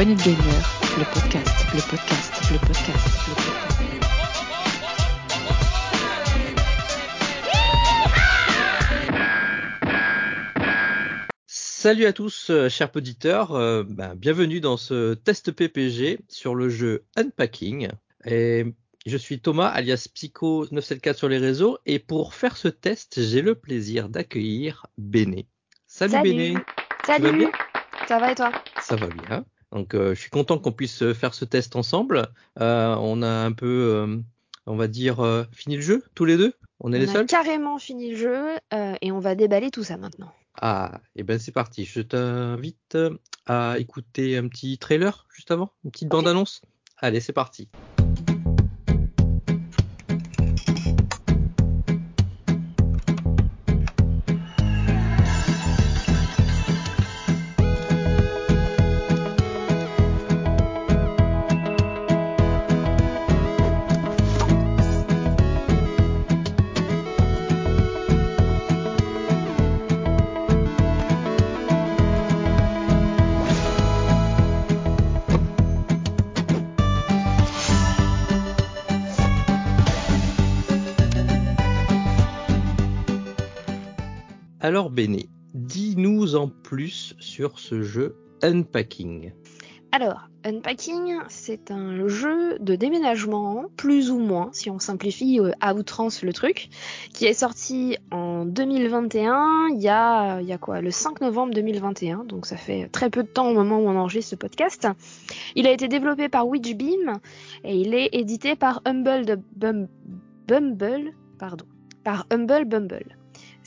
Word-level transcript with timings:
Poignée 0.00 0.14
de 0.14 0.22
Gamer, 0.22 0.80
le 0.96 1.04
podcast, 1.12 1.66
le 1.74 1.90
podcast, 1.90 2.32
le 2.50 2.58
podcast, 2.58 3.06
le 3.28 3.34
podcast. 3.34 3.60
Salut 11.46 12.06
à 12.06 12.14
tous, 12.14 12.48
euh, 12.48 12.70
chers 12.70 12.88
auditeurs. 12.96 13.52
euh, 13.52 13.84
ben, 13.86 14.14
bienvenue 14.14 14.62
dans 14.62 14.78
ce 14.78 15.12
test 15.12 15.52
PPG 15.52 16.20
sur 16.30 16.54
le 16.54 16.70
jeu 16.70 17.04
Unpacking. 17.16 17.90
Et 18.24 18.64
je 19.04 19.16
suis 19.18 19.40
Thomas, 19.40 19.68
alias 19.68 20.08
Psycho974 20.16 21.12
sur 21.12 21.28
les 21.28 21.36
réseaux. 21.36 21.76
Et 21.84 21.98
pour 21.98 22.32
faire 22.32 22.56
ce 22.56 22.68
test, 22.68 23.20
j'ai 23.22 23.42
le 23.42 23.54
plaisir 23.54 24.08
d'accueillir 24.08 24.86
Béné. 24.96 25.46
Salut, 25.86 26.12
Salut. 26.12 26.30
Béné. 26.30 26.54
Salut 27.04 27.24
vas 27.24 27.32
bien? 27.32 27.50
Ça 28.08 28.18
va 28.18 28.32
et 28.32 28.34
toi? 28.34 28.50
Ça 28.80 28.96
va 28.96 29.06
bien. 29.08 29.44
Donc, 29.72 29.94
euh, 29.94 30.14
je 30.14 30.20
suis 30.20 30.30
content 30.30 30.58
qu'on 30.58 30.72
puisse 30.72 31.02
euh, 31.02 31.14
faire 31.14 31.34
ce 31.34 31.44
test 31.44 31.76
ensemble. 31.76 32.28
Euh, 32.60 32.94
on 32.98 33.22
a 33.22 33.28
un 33.28 33.52
peu, 33.52 34.20
on 34.66 34.76
va 34.76 34.88
dire, 34.88 35.46
fini 35.52 35.76
le 35.76 35.82
jeu 35.82 36.02
tous 36.14 36.24
les 36.24 36.36
deux? 36.36 36.54
On 36.80 36.92
est 36.92 36.98
les 36.98 37.06
On 37.06 37.10
a 37.10 37.14
seuls? 37.14 37.26
carrément 37.26 37.78
fini 37.78 38.10
le 38.10 38.16
jeu 38.16 38.44
et 39.00 39.12
on 39.12 39.18
va 39.18 39.34
déballer 39.34 39.70
tout 39.70 39.84
ça 39.84 39.96
maintenant. 39.96 40.32
Ah, 40.60 41.00
et 41.14 41.22
ben 41.22 41.38
c'est 41.38 41.52
parti. 41.52 41.84
Je 41.84 42.00
t'invite 42.00 42.96
à 43.46 43.76
écouter 43.78 44.36
un 44.36 44.48
petit 44.48 44.78
trailer 44.78 45.26
juste 45.34 45.50
avant, 45.50 45.72
une 45.84 45.90
petite 45.90 46.08
bande-annonce? 46.08 46.62
Allez, 46.98 47.20
c'est 47.20 47.32
parti. 47.32 47.68
Alors, 84.62 84.90
Béné, 84.90 85.30
dis-nous 85.54 86.36
en 86.36 86.48
plus 86.48 87.14
sur 87.18 87.58
ce 87.58 87.80
jeu 87.80 88.14
Unpacking. 88.42 89.32
Alors, 89.90 90.28
Unpacking, 90.44 91.14
c'est 91.28 91.70
un 91.70 92.06
jeu 92.08 92.58
de 92.58 92.74
déménagement, 92.74 93.64
plus 93.78 94.10
ou 94.10 94.18
moins, 94.18 94.50
si 94.52 94.68
on 94.68 94.78
simplifie 94.78 95.40
euh, 95.40 95.52
à 95.62 95.74
outrance 95.74 96.22
le 96.22 96.34
truc, 96.34 96.68
qui 97.14 97.24
est 97.24 97.32
sorti 97.32 97.96
en 98.10 98.44
2021, 98.44 99.68
il 99.72 99.80
y 99.80 99.88
a, 99.88 100.58
quoi, 100.60 100.82
le 100.82 100.90
5 100.90 101.22
novembre 101.22 101.54
2021, 101.54 102.24
donc 102.24 102.44
ça 102.44 102.58
fait 102.58 102.86
très 102.92 103.08
peu 103.08 103.22
de 103.22 103.28
temps 103.28 103.48
au 103.48 103.54
moment 103.54 103.78
où 103.78 103.88
on 103.88 103.96
enregistre 103.96 104.32
ce 104.32 104.36
podcast. 104.36 104.86
Il 105.56 105.66
a 105.66 105.72
été 105.72 105.88
développé 105.88 106.28
par 106.28 106.46
Witchbeam 106.46 107.14
et 107.64 107.76
il 107.76 107.94
est 107.94 108.10
édité 108.12 108.56
par 108.56 108.82
pardon, 111.38 111.64
par 112.04 112.26
Humble 112.30 112.66
Bumble. 112.66 113.19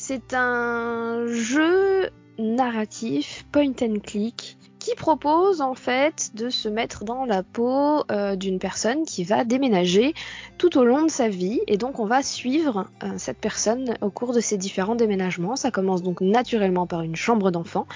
C'est 0.06 0.34
un 0.34 1.28
jeu 1.28 2.10
narratif 2.38 3.46
point 3.54 3.72
and 3.82 4.00
click 4.04 4.58
qui 4.78 4.96
propose 4.96 5.62
en 5.62 5.76
fait 5.76 6.32
de 6.34 6.50
se 6.50 6.68
mettre 6.68 7.06
dans 7.06 7.24
la 7.24 7.42
peau 7.42 8.04
euh, 8.12 8.36
d'une 8.36 8.60
personne 8.60 9.06
qui 9.06 9.24
va 9.24 9.46
déménager 9.46 10.14
tout 10.58 10.78
au 10.78 10.84
long 10.84 11.04
de 11.04 11.10
sa 11.10 11.30
vie 11.30 11.62
et 11.68 11.78
donc 11.78 12.00
on 12.00 12.06
va 12.06 12.22
suivre 12.22 12.90
euh, 13.02 13.14
cette 13.16 13.38
personne 13.38 13.94
au 14.02 14.10
cours 14.10 14.34
de 14.34 14.42
ses 14.42 14.58
différents 14.58 14.96
déménagements. 14.96 15.56
Ça 15.56 15.72
commence 15.72 16.04
donc 16.04 16.20
naturellement 16.20 16.86
par 16.86 17.04
une 17.04 17.16
chambre 17.16 17.50
d'enfant 17.50 17.88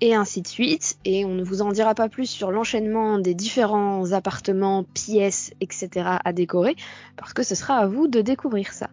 et 0.00 0.14
ainsi 0.14 0.40
de 0.40 0.46
suite 0.46 0.98
et 1.04 1.24
on 1.24 1.34
ne 1.34 1.42
vous 1.42 1.62
en 1.62 1.72
dira 1.72 1.96
pas 1.96 2.08
plus 2.08 2.26
sur 2.26 2.52
l'enchaînement 2.52 3.18
des 3.18 3.34
différents 3.34 4.12
appartements, 4.12 4.84
pièces, 4.84 5.50
etc. 5.60 5.88
à 6.24 6.32
décorer 6.32 6.76
parce 7.16 7.32
que 7.32 7.42
ce 7.42 7.56
sera 7.56 7.78
à 7.78 7.88
vous 7.88 8.06
de 8.06 8.20
découvrir 8.20 8.72
ça. 8.72 8.88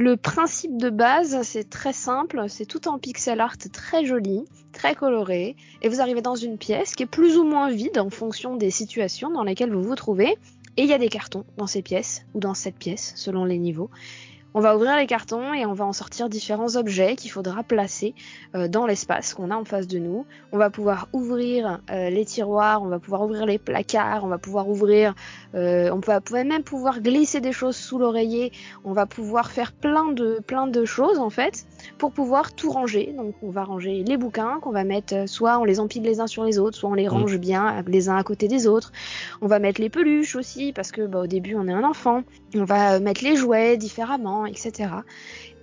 Le 0.00 0.16
principe 0.16 0.76
de 0.76 0.90
base, 0.90 1.42
c'est 1.42 1.68
très 1.68 1.92
simple, 1.92 2.44
c'est 2.46 2.66
tout 2.66 2.86
en 2.86 3.00
pixel 3.00 3.40
art 3.40 3.56
très 3.72 4.04
joli, 4.04 4.44
très 4.72 4.94
coloré, 4.94 5.56
et 5.82 5.88
vous 5.88 6.00
arrivez 6.00 6.22
dans 6.22 6.36
une 6.36 6.56
pièce 6.56 6.94
qui 6.94 7.02
est 7.02 7.06
plus 7.06 7.36
ou 7.36 7.42
moins 7.42 7.68
vide 7.68 7.98
en 7.98 8.08
fonction 8.08 8.54
des 8.54 8.70
situations 8.70 9.28
dans 9.28 9.42
lesquelles 9.42 9.74
vous 9.74 9.82
vous 9.82 9.96
trouvez, 9.96 10.36
et 10.76 10.84
il 10.84 10.86
y 10.86 10.92
a 10.92 10.98
des 10.98 11.08
cartons 11.08 11.44
dans 11.56 11.66
ces 11.66 11.82
pièces, 11.82 12.24
ou 12.32 12.38
dans 12.38 12.54
cette 12.54 12.76
pièce, 12.76 13.12
selon 13.16 13.44
les 13.44 13.58
niveaux. 13.58 13.90
On 14.54 14.60
va 14.60 14.74
ouvrir 14.74 14.96
les 14.96 15.06
cartons 15.06 15.52
et 15.52 15.66
on 15.66 15.74
va 15.74 15.84
en 15.84 15.92
sortir 15.92 16.30
différents 16.30 16.76
objets 16.76 17.16
qu'il 17.16 17.30
faudra 17.30 17.62
placer 17.62 18.14
euh, 18.54 18.66
dans 18.66 18.86
l'espace 18.86 19.34
qu'on 19.34 19.50
a 19.50 19.54
en 19.54 19.66
face 19.66 19.86
de 19.86 19.98
nous. 19.98 20.24
On 20.52 20.58
va 20.58 20.70
pouvoir 20.70 21.08
ouvrir 21.12 21.80
euh, 21.90 22.08
les 22.08 22.24
tiroirs, 22.24 22.82
on 22.82 22.86
va 22.86 22.98
pouvoir 22.98 23.22
ouvrir 23.22 23.44
les 23.44 23.58
placards, 23.58 24.24
on 24.24 24.28
va 24.28 24.38
pouvoir 24.38 24.68
ouvrir, 24.70 25.14
euh, 25.54 25.90
on 25.92 26.00
va, 26.00 26.20
même 26.44 26.62
pouvoir 26.62 27.00
glisser 27.00 27.42
des 27.42 27.52
choses 27.52 27.76
sous 27.76 27.98
l'oreiller, 27.98 28.50
on 28.84 28.94
va 28.94 29.04
pouvoir 29.04 29.50
faire 29.50 29.72
plein 29.72 30.12
de 30.12 30.40
plein 30.46 30.66
de 30.66 30.84
choses 30.86 31.18
en 31.18 31.30
fait 31.30 31.66
pour 31.98 32.12
pouvoir 32.12 32.54
tout 32.54 32.70
ranger. 32.70 33.12
Donc 33.14 33.34
on 33.42 33.50
va 33.50 33.64
ranger 33.64 34.02
les 34.02 34.16
bouquins 34.16 34.60
qu'on 34.62 34.72
va 34.72 34.84
mettre 34.84 35.28
soit 35.28 35.58
on 35.58 35.64
les 35.64 35.78
empile 35.78 36.04
les 36.04 36.20
uns 36.20 36.26
sur 36.26 36.44
les 36.44 36.58
autres, 36.58 36.78
soit 36.78 36.88
on 36.88 36.94
les 36.94 37.08
range 37.08 37.36
bien 37.36 37.84
les 37.86 38.08
uns 38.08 38.16
à 38.16 38.22
côté 38.22 38.48
des 38.48 38.66
autres. 38.66 38.92
On 39.42 39.46
va 39.46 39.58
mettre 39.58 39.80
les 39.80 39.90
peluches 39.90 40.36
aussi 40.36 40.72
parce 40.72 40.90
que 40.90 41.06
bah, 41.06 41.20
au 41.20 41.26
début 41.26 41.54
on 41.54 41.68
est 41.68 41.72
un 41.72 41.84
enfant. 41.84 42.22
On 42.54 42.64
va 42.64 42.98
mettre 42.98 43.22
les 43.24 43.36
jouets 43.36 43.76
différemment, 43.76 44.37
etc. 44.46 44.90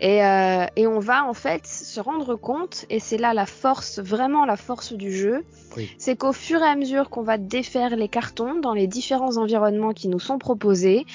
Et, 0.02 0.24
euh, 0.24 0.66
et 0.76 0.88
on 0.88 1.00
va 1.00 1.26
en 1.26 1.34
fait 1.34 1.66
se 1.66 2.00
rendre 2.00 2.36
compte, 2.36 2.86
et 2.90 3.00
c'est 3.00 3.18
là 3.18 3.34
la 3.34 3.46
force, 3.46 4.00
vraiment 4.00 4.46
la 4.46 4.58
force 4.58 4.94
du 4.94 5.16
jeu, 5.16 5.46
Oui. 5.78 5.90
c'est 5.98 6.16
qu'au 6.16 6.34
fur 6.34 6.62
et 6.62 6.68
à 6.68 6.76
mesure 6.76 7.10
qu'on 7.10 7.24
va 7.24 7.38
défaire 7.38 7.96
les 7.96 8.10
cartons 8.10 8.60
dans 8.60 8.74
les 8.74 8.88
différents 8.88 9.38
environnements 9.38 9.94
qui 9.94 10.08
nous 10.08 10.20
sont 10.20 10.38
proposés, 10.38 11.06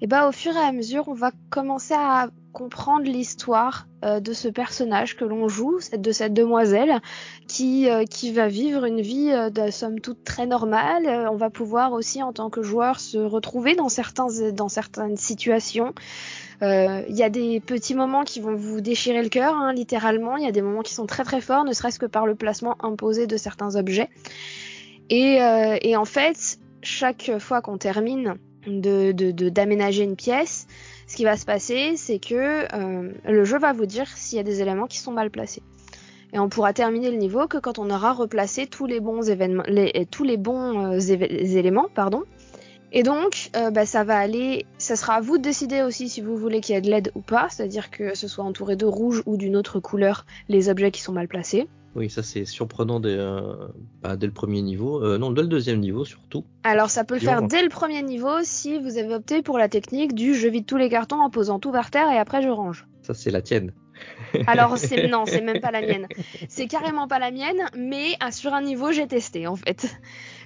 et 0.00 0.06
bah 0.06 0.28
au 0.28 0.32
fur 0.32 0.54
et 0.56 0.60
à 0.60 0.72
mesure 0.72 1.08
on 1.08 1.14
va 1.14 1.30
commencer 1.50 1.94
à 1.94 2.28
comprendre 2.54 3.04
l'histoire 3.04 3.86
euh, 4.04 4.20
de 4.20 4.32
ce 4.32 4.48
personnage 4.48 5.16
que 5.16 5.24
l'on 5.24 5.48
joue, 5.48 5.80
de 5.94 6.12
cette 6.12 6.32
demoiselle 6.32 7.00
qui, 7.48 7.90
euh, 7.90 8.04
qui 8.04 8.32
va 8.32 8.48
vivre 8.48 8.84
une 8.84 9.00
vie 9.02 9.30
euh, 9.32 9.50
de 9.50 9.70
somme 9.70 10.00
toute 10.00 10.24
très 10.24 10.46
normale. 10.46 11.28
On 11.30 11.36
va 11.36 11.50
pouvoir 11.50 11.92
aussi 11.92 12.22
en 12.22 12.32
tant 12.32 12.48
que 12.48 12.62
joueur 12.62 13.00
se 13.00 13.18
retrouver 13.18 13.74
dans, 13.74 13.88
certains, 13.88 14.28
dans 14.52 14.68
certaines 14.68 15.16
situations. 15.16 15.94
Euh, 16.64 17.02
Il 17.08 17.16
y 17.16 17.22
a 17.22 17.30
des 17.30 17.60
petits 17.60 17.94
moments 17.94 18.24
qui 18.24 18.40
vont 18.40 18.54
vous 18.54 18.80
déchirer 18.80 19.22
le 19.22 19.28
cœur, 19.28 19.54
hein, 19.54 19.72
littéralement. 19.72 20.36
Il 20.36 20.44
y 20.44 20.48
a 20.48 20.52
des 20.52 20.62
moments 20.62 20.82
qui 20.82 20.94
sont 20.94 21.06
très 21.06 21.24
très 21.24 21.40
forts, 21.40 21.64
ne 21.64 21.72
serait-ce 21.72 21.98
que 21.98 22.06
par 22.06 22.26
le 22.26 22.34
placement 22.34 22.76
imposé 22.82 23.26
de 23.26 23.36
certains 23.36 23.76
objets. 23.76 24.08
Et, 25.10 25.42
euh, 25.42 25.76
en 25.96 26.04
fait, 26.04 26.58
chaque 26.82 27.30
fois 27.38 27.60
qu'on 27.60 27.78
termine 27.78 28.36
d'aménager 28.66 30.04
une 30.04 30.16
pièce, 30.16 30.66
ce 31.06 31.16
qui 31.16 31.24
va 31.24 31.36
se 31.36 31.44
passer, 31.44 31.96
c'est 31.96 32.18
que 32.18 32.64
euh, 32.74 33.12
le 33.26 33.44
jeu 33.44 33.58
va 33.58 33.74
vous 33.74 33.84
dire 33.84 34.08
s'il 34.08 34.38
y 34.38 34.40
a 34.40 34.44
des 34.44 34.62
éléments 34.62 34.86
qui 34.86 34.98
sont 34.98 35.12
mal 35.12 35.30
placés. 35.30 35.62
Et 36.32 36.38
on 36.38 36.48
pourra 36.48 36.72
terminer 36.72 37.10
le 37.10 37.16
niveau 37.18 37.46
que 37.46 37.58
quand 37.58 37.78
on 37.78 37.90
aura 37.90 38.12
replacé 38.12 38.66
tous 38.66 38.86
les 38.86 38.98
bons 38.98 39.30
éléments, 39.30 39.62
pardon. 41.94 42.24
Et 42.96 43.02
donc, 43.02 43.50
euh, 43.56 43.72
bah, 43.72 43.86
ça 43.86 44.04
va 44.04 44.16
aller, 44.16 44.66
ça 44.78 44.94
sera 44.94 45.14
à 45.14 45.20
vous 45.20 45.36
de 45.36 45.42
décider 45.42 45.82
aussi 45.82 46.08
si 46.08 46.20
vous 46.20 46.36
voulez 46.36 46.60
qu'il 46.60 46.76
y 46.76 46.78
ait 46.78 46.80
de 46.80 46.88
l'aide 46.88 47.10
ou 47.16 47.20
pas, 47.22 47.48
c'est-à-dire 47.50 47.90
que 47.90 48.16
ce 48.16 48.28
soit 48.28 48.44
entouré 48.44 48.76
de 48.76 48.86
rouge 48.86 49.20
ou 49.26 49.36
d'une 49.36 49.56
autre 49.56 49.80
couleur 49.80 50.24
les 50.48 50.68
objets 50.68 50.92
qui 50.92 51.02
sont 51.02 51.12
mal 51.12 51.26
placés. 51.26 51.66
Oui, 51.96 52.08
ça 52.08 52.22
c'est 52.22 52.44
surprenant 52.44 53.00
dès, 53.00 53.16
euh, 53.16 53.40
bah, 54.00 54.14
dès 54.16 54.26
le 54.26 54.32
premier 54.32 54.62
niveau. 54.62 55.02
Euh, 55.02 55.18
non, 55.18 55.32
dès 55.32 55.42
le 55.42 55.48
deuxième 55.48 55.80
niveau 55.80 56.04
surtout. 56.04 56.44
Alors 56.62 56.88
ça 56.88 57.02
peut 57.02 57.14
le 57.14 57.20
faire 57.20 57.42
dès 57.42 57.62
le 57.62 57.68
premier 57.68 58.02
niveau 58.02 58.42
si 58.42 58.78
vous 58.78 58.96
avez 58.96 59.14
opté 59.14 59.42
pour 59.42 59.58
la 59.58 59.68
technique 59.68 60.14
du 60.14 60.34
je 60.34 60.46
vide 60.46 60.66
tous 60.66 60.76
les 60.76 60.88
cartons 60.88 61.20
en 61.20 61.30
posant 61.30 61.58
tout 61.58 61.72
par 61.72 61.90
terre 61.90 62.10
et 62.12 62.18
après 62.18 62.42
je 62.42 62.48
range. 62.48 62.86
Ça 63.02 63.12
c'est 63.12 63.32
la 63.32 63.42
tienne. 63.42 63.72
Alors 64.46 64.78
c'est 64.78 65.06
non, 65.08 65.26
c'est 65.26 65.40
même 65.40 65.60
pas 65.60 65.70
la 65.70 65.80
mienne. 65.80 66.06
C'est 66.48 66.66
carrément 66.66 67.08
pas 67.08 67.18
la 67.18 67.30
mienne, 67.30 67.66
mais 67.76 68.16
ah, 68.20 68.32
sur 68.32 68.54
un 68.54 68.62
niveau 68.62 68.92
j'ai 68.92 69.06
testé 69.06 69.46
en 69.46 69.56
fait. 69.56 69.96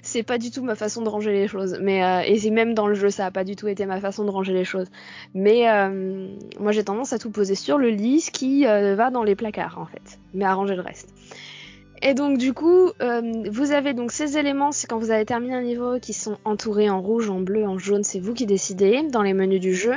C'est 0.02 0.22
pas 0.22 0.38
du 0.38 0.50
tout 0.50 0.62
ma 0.62 0.74
façon 0.74 1.02
de 1.02 1.08
ranger 1.08 1.32
les 1.32 1.48
choses, 1.48 1.78
mais 1.80 2.04
euh, 2.04 2.22
et 2.24 2.38
c'est 2.38 2.50
même 2.50 2.74
dans 2.74 2.86
le 2.86 2.94
jeu 2.94 3.10
ça 3.10 3.26
a 3.26 3.30
pas 3.30 3.44
du 3.44 3.56
tout 3.56 3.68
été 3.68 3.84
ma 3.86 4.00
façon 4.00 4.24
de 4.24 4.30
ranger 4.30 4.52
les 4.52 4.64
choses. 4.64 4.88
Mais 5.34 5.68
euh, 5.68 6.28
moi 6.60 6.72
j'ai 6.72 6.84
tendance 6.84 7.12
à 7.12 7.18
tout 7.18 7.30
poser 7.30 7.54
sur 7.54 7.78
le 7.78 7.90
lit, 7.90 8.20
ce 8.20 8.30
qui 8.30 8.66
euh, 8.66 8.94
va 8.94 9.10
dans 9.10 9.24
les 9.24 9.34
placards 9.34 9.78
en 9.78 9.86
fait, 9.86 10.18
mais 10.34 10.44
à 10.44 10.54
ranger 10.54 10.76
le 10.76 10.82
reste. 10.82 11.08
Et 12.02 12.14
donc 12.14 12.38
du 12.38 12.52
coup, 12.52 12.90
euh, 13.02 13.20
vous 13.50 13.72
avez 13.72 13.92
donc 13.92 14.12
ces 14.12 14.38
éléments, 14.38 14.70
c'est 14.72 14.86
quand 14.86 14.98
vous 14.98 15.10
avez 15.10 15.24
terminé 15.24 15.54
un 15.54 15.62
niveau 15.62 15.98
qui 15.98 16.12
sont 16.12 16.38
entourés 16.44 16.90
en 16.90 17.00
rouge, 17.00 17.28
en 17.28 17.40
bleu, 17.40 17.66
en 17.66 17.78
jaune, 17.78 18.04
c'est 18.04 18.20
vous 18.20 18.34
qui 18.34 18.46
décidez 18.46 19.02
dans 19.10 19.22
les 19.22 19.34
menus 19.34 19.60
du 19.60 19.74
jeu 19.74 19.94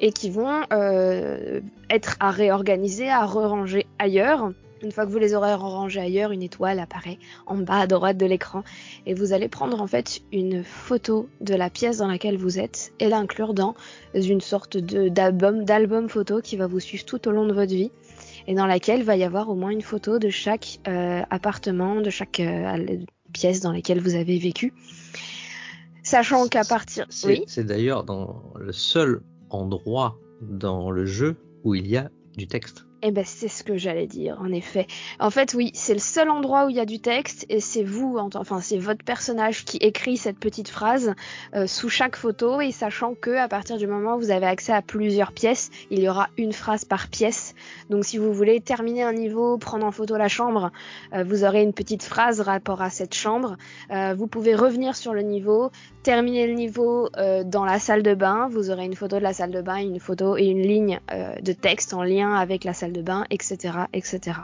et 0.00 0.12
qui 0.12 0.30
vont 0.30 0.62
euh, 0.72 1.60
être 1.90 2.16
à 2.20 2.30
réorganiser, 2.30 3.08
à 3.10 3.24
re-ranger 3.26 3.86
ailleurs. 3.98 4.52
Une 4.80 4.92
fois 4.92 5.06
que 5.06 5.10
vous 5.10 5.18
les 5.18 5.34
aurez 5.34 5.54
rangés 5.54 5.98
ailleurs, 6.00 6.30
une 6.30 6.42
étoile 6.42 6.78
apparaît 6.78 7.18
en 7.46 7.56
bas 7.56 7.80
à 7.80 7.86
droite 7.88 8.16
de 8.16 8.26
l'écran 8.26 8.62
et 9.06 9.14
vous 9.14 9.32
allez 9.32 9.48
prendre 9.48 9.82
en 9.82 9.88
fait 9.88 10.20
une 10.30 10.62
photo 10.62 11.28
de 11.40 11.56
la 11.56 11.68
pièce 11.68 11.96
dans 11.96 12.06
laquelle 12.06 12.36
vous 12.36 12.60
êtes 12.60 12.92
et 13.00 13.08
l'inclure 13.08 13.54
dans 13.54 13.74
une 14.14 14.40
sorte 14.40 14.76
de- 14.76 15.08
d'album 15.08 15.64
d'album 15.64 16.08
photo 16.08 16.40
qui 16.40 16.56
va 16.56 16.68
vous 16.68 16.78
suivre 16.78 17.04
tout 17.04 17.26
au 17.26 17.32
long 17.32 17.44
de 17.46 17.52
votre 17.52 17.72
vie 17.72 17.90
et 18.46 18.54
dans 18.54 18.66
laquelle 18.66 19.02
va 19.02 19.16
y 19.16 19.24
avoir 19.24 19.50
au 19.50 19.56
moins 19.56 19.70
une 19.70 19.82
photo 19.82 20.20
de 20.20 20.28
chaque 20.30 20.78
euh, 20.86 21.22
appartement, 21.28 22.00
de 22.00 22.10
chaque 22.10 22.38
euh, 22.38 22.98
pièce 23.32 23.60
dans 23.60 23.72
laquelle 23.72 24.00
vous 24.00 24.14
avez 24.14 24.38
vécu. 24.38 24.72
Sachant 26.04 26.46
qu'à 26.46 26.62
partir... 26.62 27.04
C'est 27.10 27.26
Oui 27.26 27.44
c'est 27.48 27.64
d'ailleurs 27.64 28.04
dans 28.04 28.44
le 28.60 28.72
seul 28.72 29.22
endroit 29.50 30.18
dans 30.42 30.90
le 30.90 31.04
jeu 31.04 31.36
où 31.64 31.74
il 31.74 31.86
y 31.86 31.96
a 31.96 32.10
du 32.36 32.46
texte. 32.46 32.87
Eh 33.00 33.12
ben 33.12 33.24
c'est 33.24 33.46
ce 33.46 33.62
que 33.62 33.76
j'allais 33.76 34.08
dire, 34.08 34.38
en 34.40 34.50
effet. 34.50 34.88
En 35.20 35.30
fait, 35.30 35.54
oui, 35.54 35.70
c'est 35.72 35.92
le 35.92 36.00
seul 36.00 36.28
endroit 36.30 36.66
où 36.66 36.68
il 36.68 36.74
y 36.74 36.80
a 36.80 36.84
du 36.84 36.98
texte 36.98 37.46
et 37.48 37.60
c'est 37.60 37.84
vous, 37.84 38.18
enfin 38.18 38.60
c'est 38.60 38.76
votre 38.76 39.04
personnage 39.04 39.64
qui 39.64 39.76
écrit 39.76 40.16
cette 40.16 40.38
petite 40.38 40.68
phrase 40.68 41.14
euh, 41.54 41.68
sous 41.68 41.88
chaque 41.88 42.16
photo 42.16 42.60
et 42.60 42.72
sachant 42.72 43.14
que 43.14 43.30
à 43.30 43.46
partir 43.46 43.76
du 43.76 43.86
moment 43.86 44.16
où 44.16 44.18
vous 44.18 44.32
avez 44.32 44.46
accès 44.46 44.72
à 44.72 44.82
plusieurs 44.82 45.30
pièces, 45.30 45.70
il 45.92 46.00
y 46.00 46.08
aura 46.08 46.28
une 46.36 46.52
phrase 46.52 46.84
par 46.84 47.06
pièce. 47.06 47.54
Donc 47.88 48.04
si 48.04 48.18
vous 48.18 48.32
voulez 48.32 48.60
terminer 48.60 49.04
un 49.04 49.12
niveau, 49.12 49.58
prendre 49.58 49.86
en 49.86 49.92
photo 49.92 50.16
la 50.16 50.28
chambre, 50.28 50.72
euh, 51.14 51.22
vous 51.22 51.44
aurez 51.44 51.62
une 51.62 51.74
petite 51.74 52.02
phrase 52.02 52.40
rapport 52.40 52.82
à 52.82 52.90
cette 52.90 53.14
chambre. 53.14 53.58
Euh, 53.92 54.14
vous 54.14 54.26
pouvez 54.26 54.56
revenir 54.56 54.96
sur 54.96 55.14
le 55.14 55.22
niveau, 55.22 55.70
terminer 56.02 56.48
le 56.48 56.54
niveau 56.54 57.08
dans 57.44 57.64
la 57.64 57.78
salle 57.78 58.02
de 58.02 58.14
bain, 58.14 58.48
vous 58.50 58.70
aurez 58.70 58.86
une 58.86 58.94
photo 58.96 59.18
de 59.18 59.22
la 59.22 59.32
salle 59.32 59.50
de 59.50 59.60
bain, 59.60 59.76
une 59.76 60.00
photo 60.00 60.36
et 60.36 60.46
une 60.46 60.62
ligne 60.62 61.00
de 61.10 61.52
texte 61.52 61.92
en 61.92 62.02
lien 62.02 62.34
avec 62.34 62.64
la 62.64 62.72
salle 62.72 62.87
de 62.92 63.02
bain, 63.02 63.24
etc., 63.30 63.78
etc. 63.92 64.40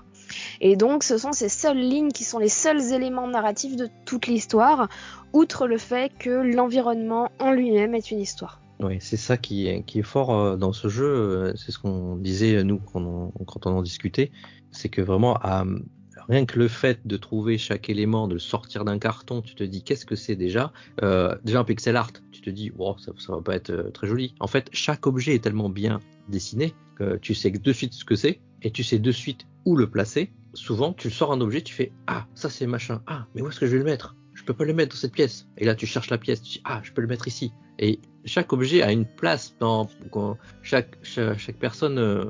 Et 0.61 0.77
donc, 0.77 1.03
ce 1.03 1.19
sont 1.19 1.33
ces 1.33 1.49
seules 1.49 1.79
lignes 1.79 2.11
qui 2.11 2.25
sont 2.25 2.39
les 2.39 2.49
seuls 2.49 2.93
éléments 2.93 3.29
narratifs 3.29 3.77
de 3.77 3.89
toute 4.05 4.27
l'histoire, 4.27 4.89
outre 5.33 5.67
le 5.67 5.79
fait 5.79 6.13
que 6.19 6.31
l'environnement 6.31 7.31
en 7.39 7.53
lui-même 7.53 7.95
est 7.95 8.11
une 8.11 8.21
histoire. 8.21 8.61
Oui, 8.81 8.97
c'est 9.01 9.17
ça 9.17 9.37
qui 9.37 9.69
est, 9.69 10.03
fort 10.03 10.35
euh, 10.35 10.57
dans 10.57 10.73
ce 10.73 10.89
jeu. 10.89 11.05
euh, 11.07 11.53
C'est 11.57 11.71
ce 11.73 11.79
qu'on 11.79 12.17
disait 12.17 12.65
nous 12.65 12.79
quand 12.93 13.01
on, 13.03 13.31
quand 13.45 13.67
on 13.67 13.71
en 13.77 13.83
discutait. 13.83 14.33
C'est 14.73 14.89
que 14.89 15.01
vraiment, 15.01 15.37
à- 15.37 15.65
rien 16.29 16.47
que 16.47 16.59
le 16.59 16.69
fait 16.69 17.01
de 17.07 17.17
trouver 17.17 17.59
chaque 17.59 17.89
élément, 17.89 18.29
de 18.29 18.35
le 18.35 18.41
sortir 18.41 18.85
d'un 18.85 18.99
carton, 18.99 19.43
tu 19.43 19.55
te 19.55 19.65
dis 19.65 19.83
qu'est-ce 19.83 20.07
que 20.07 20.17
c'est 20.17 20.37
déjà? 20.37 20.73
Euh, 21.03 21.35
Déjà 21.45 21.61
un 21.61 21.65
pixel 21.65 21.97
art, 21.97 22.11
tu 22.33 22.41
te 22.41 22.51
dis 22.51 22.71
wow, 22.77 22.99
ça, 22.99 23.13
ça 23.19 23.35
va 23.35 23.43
pas 23.43 23.55
être 23.55 23.71
euh, 23.71 23.91
très 23.91 24.07
joli. 24.07 24.35
En 24.41 24.47
fait, 24.47 24.69
chaque 24.73 25.07
objet 25.07 25.35
est 25.35 25.43
tellement 25.43 25.69
bien 25.69 26.01
dessiné 26.29 26.75
que 26.97 27.17
tu 27.17 27.35
sais 27.35 27.51
de 27.51 27.73
suite 27.73 27.93
ce 27.93 28.05
que 28.05 28.15
c'est 28.17 28.41
et 28.63 28.71
tu 28.71 28.83
sais 28.83 28.99
de 28.99 29.13
suite 29.13 29.47
où 29.65 29.77
le 29.77 29.89
placer. 29.89 30.33
Souvent, 30.55 30.93
tu 30.93 31.11
sors 31.11 31.33
un 31.33 31.41
objet, 31.41 31.63
tu 31.63 31.75
fais 31.75 31.93
ah 32.07 32.27
ça 32.35 32.49
c'est 32.49 32.67
machin. 32.67 33.03
Ah 33.07 33.27
mais 33.35 33.43
où 33.43 33.49
est-ce 33.49 33.61
que 33.61 33.67
je 33.67 33.73
vais 33.73 33.79
le 33.79 33.85
mettre? 33.85 34.15
Je 34.35 34.43
peux 34.43 34.55
pas 34.55 34.65
le 34.65 34.75
mettre 34.75 34.95
dans 34.95 35.01
cette 35.01 35.13
pièce. 35.13 35.47
Et 35.59 35.65
là, 35.65 35.75
tu 35.75 35.87
cherches 35.87 36.11
la 36.11 36.19
pièce. 36.19 36.43
Tu 36.43 36.53
dis 36.53 36.61
ah 36.65 36.81
je 36.83 36.93
peux 36.93 37.01
le 37.01 37.09
mettre 37.09 37.29
ici. 37.29 37.53
Et 37.79 38.01
chaque 38.25 38.53
objet 38.53 38.83
a 38.83 38.93
une 38.93 39.05
place 39.05 39.57
dans 39.59 39.89
chaque, 40.63 40.97
chaque 41.03 41.57
personne 41.59 41.99
euh, 41.99 42.25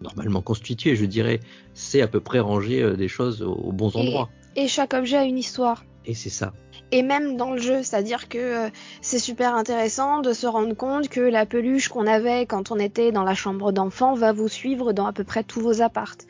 normalement 0.00 0.42
constituée, 0.42 0.96
je 0.96 1.04
dirais, 1.04 1.40
sait 1.74 2.02
à 2.02 2.08
peu 2.08 2.20
près 2.20 2.40
ranger 2.40 2.82
euh, 2.82 2.96
des 2.96 3.08
choses 3.08 3.42
aux, 3.42 3.72
bons 3.72 3.96
endroits. 3.96 4.28
Et 4.56 4.68
chaque 4.68 4.94
objet 4.94 5.16
a 5.16 5.24
une 5.24 5.38
histoire. 5.38 5.84
Et 6.06 6.14
c'est 6.14 6.30
ça. 6.30 6.52
et 6.92 7.02
même 7.02 7.36
dans 7.36 7.50
le 7.50 7.58
jeu, 7.58 7.82
c'est-à-dire 7.82 8.28
que 8.28 8.38
euh, 8.38 8.68
c'est 9.00 9.18
super 9.18 9.56
intéressant 9.56 10.20
de 10.20 10.32
se 10.32 10.46
rendre 10.46 10.74
compte 10.74 11.08
que 11.08 11.20
la 11.20 11.44
peluche 11.44 11.88
qu'on 11.88 12.06
avait 12.06 12.46
quand 12.46 12.70
on 12.70 12.78
était 12.78 13.10
dans 13.10 13.24
la 13.24 13.34
chambre 13.34 13.72
d'enfant 13.72 14.14
va 14.14 14.32
vous 14.32 14.48
suivre 14.48 14.92
dans 14.92 15.06
à 15.06 15.12
peu 15.12 15.24
près 15.24 15.42
tous 15.42 15.60
vos 15.60 15.82
appartes, 15.82 16.26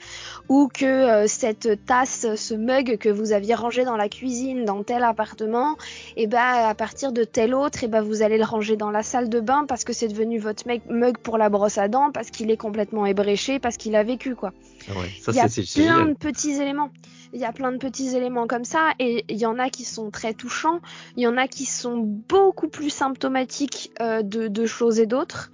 ou 0.48 0.68
que 0.72 0.86
euh, 0.86 1.26
cette 1.26 1.84
tasse, 1.84 2.26
ce 2.36 2.54
mug 2.54 2.96
que 2.96 3.10
vous 3.10 3.32
aviez 3.32 3.54
rangé 3.54 3.84
dans 3.84 3.96
la 3.96 4.08
cuisine 4.08 4.64
dans 4.64 4.82
tel 4.82 5.04
appartement, 5.04 5.76
et 6.16 6.26
ben 6.26 6.38
à 6.40 6.74
partir 6.74 7.12
de 7.12 7.24
tel 7.24 7.54
autre, 7.54 7.84
et 7.84 7.88
ben 7.88 8.00
vous 8.00 8.22
allez 8.22 8.38
le 8.38 8.44
ranger 8.44 8.76
dans 8.76 8.90
la 8.90 9.02
salle 9.02 9.28
de 9.28 9.40
bain 9.40 9.66
parce 9.68 9.84
que 9.84 9.92
c'est 9.92 10.08
devenu 10.08 10.38
votre 10.38 10.64
mug 10.88 11.18
pour 11.18 11.36
la 11.36 11.50
brosse 11.50 11.76
à 11.76 11.88
dents, 11.88 12.10
parce 12.12 12.30
qu'il 12.30 12.50
est 12.50 12.56
complètement 12.56 13.04
ébréché, 13.04 13.58
parce 13.58 13.76
qu'il 13.76 13.94
a 13.94 14.02
vécu 14.02 14.34
quoi. 14.34 14.52
Ouais, 14.94 15.10
ça 15.20 15.32
Il 15.32 15.36
y 15.36 15.40
a 15.40 15.48
plein 15.48 15.62
génial. 15.64 16.08
de 16.08 16.14
petits 16.14 16.52
éléments. 16.52 16.90
Il 17.32 17.40
y 17.40 17.44
a 17.44 17.52
plein 17.52 17.72
de 17.72 17.76
petits 17.76 18.16
éléments 18.16 18.46
comme 18.46 18.64
ça 18.64 18.92
et 19.00 19.24
il 19.28 19.36
y 19.36 19.46
en 19.46 19.58
a 19.58 19.68
qui 19.68 19.84
sont 19.84 20.10
très 20.10 20.32
touchants. 20.32 20.80
Il 21.16 21.24
y 21.24 21.26
en 21.26 21.36
a 21.36 21.48
qui 21.48 21.66
sont 21.66 21.96
beaucoup 21.98 22.68
plus 22.68 22.88
symptomatiques 22.88 23.90
euh, 24.00 24.22
de, 24.22 24.46
de 24.46 24.64
choses 24.64 25.00
et 25.00 25.06
d'autres. 25.06 25.50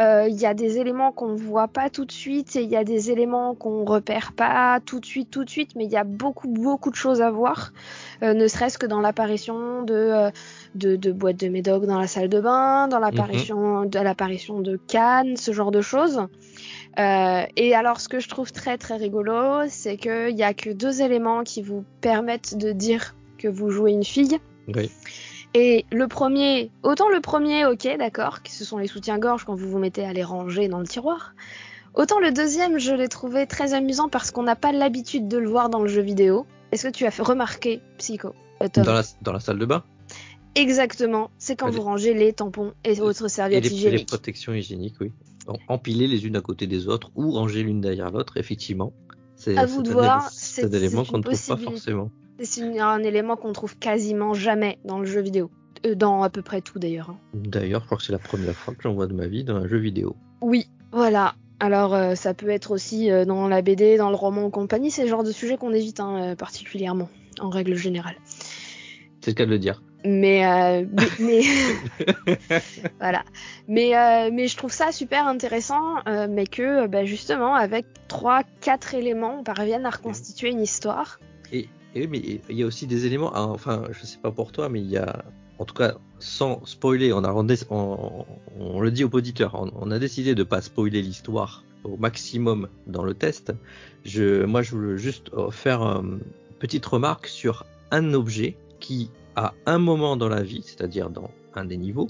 Euh, 0.00 0.26
Il 0.28 0.36
y 0.36 0.44
a 0.44 0.52
des 0.52 0.76
éléments 0.78 1.12
qu'on 1.12 1.34
voit 1.34 1.66
pas 1.66 1.88
tout 1.88 2.04
de 2.04 2.12
suite 2.12 2.54
et 2.56 2.62
il 2.62 2.68
y 2.68 2.76
a 2.76 2.84
des 2.84 3.10
éléments 3.10 3.54
qu'on 3.54 3.84
repère 3.86 4.32
pas 4.34 4.80
tout 4.84 5.00
de 5.00 5.06
suite, 5.06 5.30
tout 5.30 5.44
de 5.44 5.50
suite. 5.50 5.70
Mais 5.76 5.86
il 5.86 5.90
y 5.90 5.96
a 5.96 6.04
beaucoup, 6.04 6.46
beaucoup 6.46 6.90
de 6.90 6.94
choses 6.96 7.22
à 7.22 7.30
voir. 7.30 7.72
Euh, 8.22 8.34
ne 8.34 8.46
serait-ce 8.46 8.76
que 8.76 8.86
dans 8.86 9.00
l'apparition 9.00 9.82
de, 9.82 10.30
de, 10.74 10.94
de 10.96 11.10
boîtes 11.10 11.40
de 11.40 11.48
médoc 11.48 11.86
dans 11.86 11.98
la 11.98 12.06
salle 12.06 12.28
de 12.28 12.38
bain, 12.40 12.86
dans 12.88 12.98
l'apparition 12.98 13.86
de 13.86 13.98
l'apparition 13.98 14.60
de 14.60 14.78
cannes, 14.88 15.36
ce 15.38 15.52
genre 15.52 15.70
de 15.70 15.80
choses. 15.80 16.20
Euh, 16.98 17.42
et 17.56 17.74
alors, 17.74 18.00
ce 18.00 18.08
que 18.08 18.20
je 18.20 18.28
trouve 18.28 18.52
très 18.52 18.78
très 18.78 18.96
rigolo, 18.96 19.62
c'est 19.68 19.96
qu'il 19.96 20.36
y 20.36 20.42
a 20.42 20.54
que 20.54 20.70
deux 20.70 21.02
éléments 21.02 21.42
qui 21.42 21.62
vous 21.62 21.84
permettent 22.00 22.56
de 22.56 22.72
dire 22.72 23.14
que 23.38 23.48
vous 23.48 23.70
jouez 23.70 23.92
une 23.92 24.04
fille. 24.04 24.38
Oui. 24.68 24.90
Et 25.54 25.86
le 25.92 26.08
premier, 26.08 26.70
autant 26.82 27.08
le 27.08 27.20
premier, 27.20 27.64
ok, 27.66 27.88
d'accord, 27.98 28.42
que 28.42 28.50
ce 28.50 28.64
sont 28.64 28.78
les 28.78 28.88
soutiens-gorge 28.88 29.44
quand 29.44 29.54
vous 29.54 29.68
vous 29.68 29.78
mettez 29.78 30.04
à 30.04 30.12
les 30.12 30.24
ranger 30.24 30.68
dans 30.68 30.80
le 30.80 30.86
tiroir. 30.86 31.34
Autant 31.94 32.18
le 32.18 32.32
deuxième, 32.32 32.78
je 32.78 32.92
l'ai 32.92 33.08
trouvé 33.08 33.46
très 33.46 33.72
amusant 33.72 34.08
parce 34.08 34.32
qu'on 34.32 34.42
n'a 34.42 34.56
pas 34.56 34.72
l'habitude 34.72 35.28
de 35.28 35.38
le 35.38 35.48
voir 35.48 35.68
dans 35.68 35.80
le 35.80 35.86
jeu 35.86 36.02
vidéo. 36.02 36.44
Est-ce 36.72 36.88
que 36.88 36.92
tu 36.92 37.06
as 37.06 37.12
fait 37.12 37.22
remarquer, 37.22 37.80
Psycho 37.98 38.34
euh, 38.62 38.68
Tom 38.68 38.84
Dans 38.84 38.94
la, 38.94 39.02
dans 39.22 39.32
la 39.32 39.38
salle 39.38 39.58
de 39.58 39.66
bain? 39.66 39.84
Exactement, 40.56 41.30
c'est 41.38 41.56
quand 41.56 41.66
Les- 41.68 41.72
vous 41.76 41.82
rangez 41.82 42.14
les 42.14 42.32
tampons 42.32 42.72
et 42.84 43.00
autres 43.00 43.26
et 43.26 43.28
serviettes 43.28 43.64
les, 43.64 43.68
et 43.68 43.70
les 43.70 43.76
hygiéniques. 43.76 44.08
protections 44.08 44.54
hygiéniques, 44.54 44.94
oui. 45.00 45.10
En- 45.46 45.58
Empiler 45.68 46.06
les 46.06 46.26
unes 46.26 46.36
à 46.36 46.40
côté 46.40 46.66
des 46.66 46.88
autres 46.88 47.10
ou 47.16 47.30
ranger 47.32 47.62
l'une 47.62 47.80
derrière 47.80 48.10
l'autre, 48.10 48.36
effectivement. 48.36 48.92
C'est 49.36 49.56
À 49.58 49.66
vous 49.66 49.78
c'est 49.78 49.82
de 49.82 49.90
un 49.90 49.92
voir, 49.94 50.22
élé- 50.22 50.30
c'est- 50.32 50.60
c'est 50.62 50.66
un 50.66 50.78
élément 50.78 51.04
qu'on 51.04 51.18
ne 51.18 51.22
trouve 51.22 51.46
pas 51.46 51.56
forcément. 51.56 52.10
C'est 52.40 52.78
un 52.80 53.02
élément 53.02 53.36
qu'on 53.36 53.52
trouve 53.52 53.76
quasiment 53.78 54.32
jamais 54.34 54.78
dans 54.84 54.98
le 54.98 55.06
jeu 55.06 55.20
vidéo. 55.20 55.50
Euh, 55.86 55.94
dans 55.94 56.22
à 56.22 56.30
peu 56.30 56.40
près 56.40 56.60
tout 56.62 56.78
d'ailleurs. 56.78 57.10
hein. 57.10 57.18
D'ailleurs, 57.34 57.80
je 57.82 57.86
crois 57.86 57.98
que 57.98 58.04
c'est 58.04 58.12
la 58.12 58.18
première 58.18 58.54
fois 58.54 58.74
que 58.74 58.82
j'en 58.82 58.94
vois 58.94 59.06
de 59.06 59.12
ma 59.12 59.26
vie 59.26 59.44
dans 59.44 59.56
un 59.56 59.66
jeu 59.68 59.76
vidéo. 59.78 60.16
Oui, 60.40 60.66
voilà. 60.92 61.34
Alors 61.60 61.94
euh, 61.94 62.14
ça 62.14 62.32
peut 62.34 62.48
être 62.48 62.70
aussi 62.70 63.10
euh, 63.10 63.24
dans 63.24 63.48
la 63.48 63.60
BD, 63.60 63.96
dans 63.96 64.08
le 64.10 64.16
roman 64.16 64.46
ou 64.46 64.50
compagnie, 64.50 64.90
c'est 64.90 65.02
le 65.02 65.08
genre 65.08 65.24
de 65.24 65.30
sujet 65.32 65.56
qu'on 65.56 65.72
évite 65.72 66.00
hein, 66.00 66.34
particulièrement, 66.36 67.08
en 67.40 67.50
règle 67.50 67.74
générale. 67.76 68.16
C'est 69.20 69.30
le 69.30 69.34
cas 69.34 69.46
de 69.46 69.50
le 69.50 69.58
dire. 69.58 69.82
Mais, 70.04 70.46
euh, 70.46 70.86
mais, 70.92 71.08
mais- 71.18 71.42
voilà. 73.00 73.24
Mais, 73.68 73.96
euh, 73.96 74.30
mais 74.32 74.48
je 74.48 74.56
trouve 74.56 74.72
ça 74.72 74.92
super 74.92 75.26
intéressant, 75.26 75.96
euh, 76.06 76.26
mais 76.30 76.46
que 76.46 76.86
bah, 76.86 77.04
justement 77.04 77.54
avec 77.54 77.86
trois, 78.08 78.42
quatre 78.60 78.94
éléments, 78.94 79.38
on 79.40 79.44
parvienne 79.44 79.86
à 79.86 79.90
reconstituer 79.90 80.50
une 80.50 80.60
histoire. 80.60 81.18
Et, 81.52 81.68
et 81.94 82.00
oui, 82.02 82.08
mais 82.10 82.18
il 82.50 82.56
y 82.58 82.62
a 82.62 82.66
aussi 82.66 82.86
des 82.86 83.06
éléments, 83.06 83.34
hein, 83.34 83.44
enfin, 83.44 83.84
je 83.92 84.04
sais 84.04 84.18
pas 84.18 84.30
pour 84.30 84.52
toi, 84.52 84.68
mais 84.68 84.80
il 84.80 84.90
y 84.90 84.96
a, 84.98 85.24
en 85.58 85.64
tout 85.64 85.74
cas, 85.74 85.94
sans 86.18 86.64
spoiler, 86.66 87.12
on, 87.12 87.24
a, 87.24 87.32
on, 87.32 87.46
on- 87.70 88.26
on 88.60 88.80
le 88.80 88.90
dit 88.90 89.04
aux 89.04 89.10
auditeurs, 89.10 89.54
on, 89.54 89.70
on 89.74 89.90
a 89.90 89.98
décidé 89.98 90.34
de 90.34 90.42
pas 90.42 90.60
spoiler 90.60 91.02
l'histoire 91.02 91.64
au 91.84 91.96
maximum 91.96 92.68
dans 92.86 93.04
le 93.04 93.14
test. 93.14 93.52
Je, 94.04 94.44
moi, 94.44 94.62
je 94.62 94.70
voulais 94.74 94.98
juste 94.98 95.30
faire 95.50 95.82
une 95.82 96.20
petite 96.58 96.84
remarque 96.86 97.26
sur 97.26 97.64
un 97.90 98.14
objet 98.14 98.56
qui, 98.80 99.10
à 99.36 99.54
un 99.66 99.78
moment 99.78 100.16
dans 100.16 100.28
la 100.28 100.42
vie, 100.42 100.62
c'est-à-dire 100.64 101.10
dans 101.10 101.30
un 101.54 101.64
des 101.64 101.76
niveaux, 101.76 102.08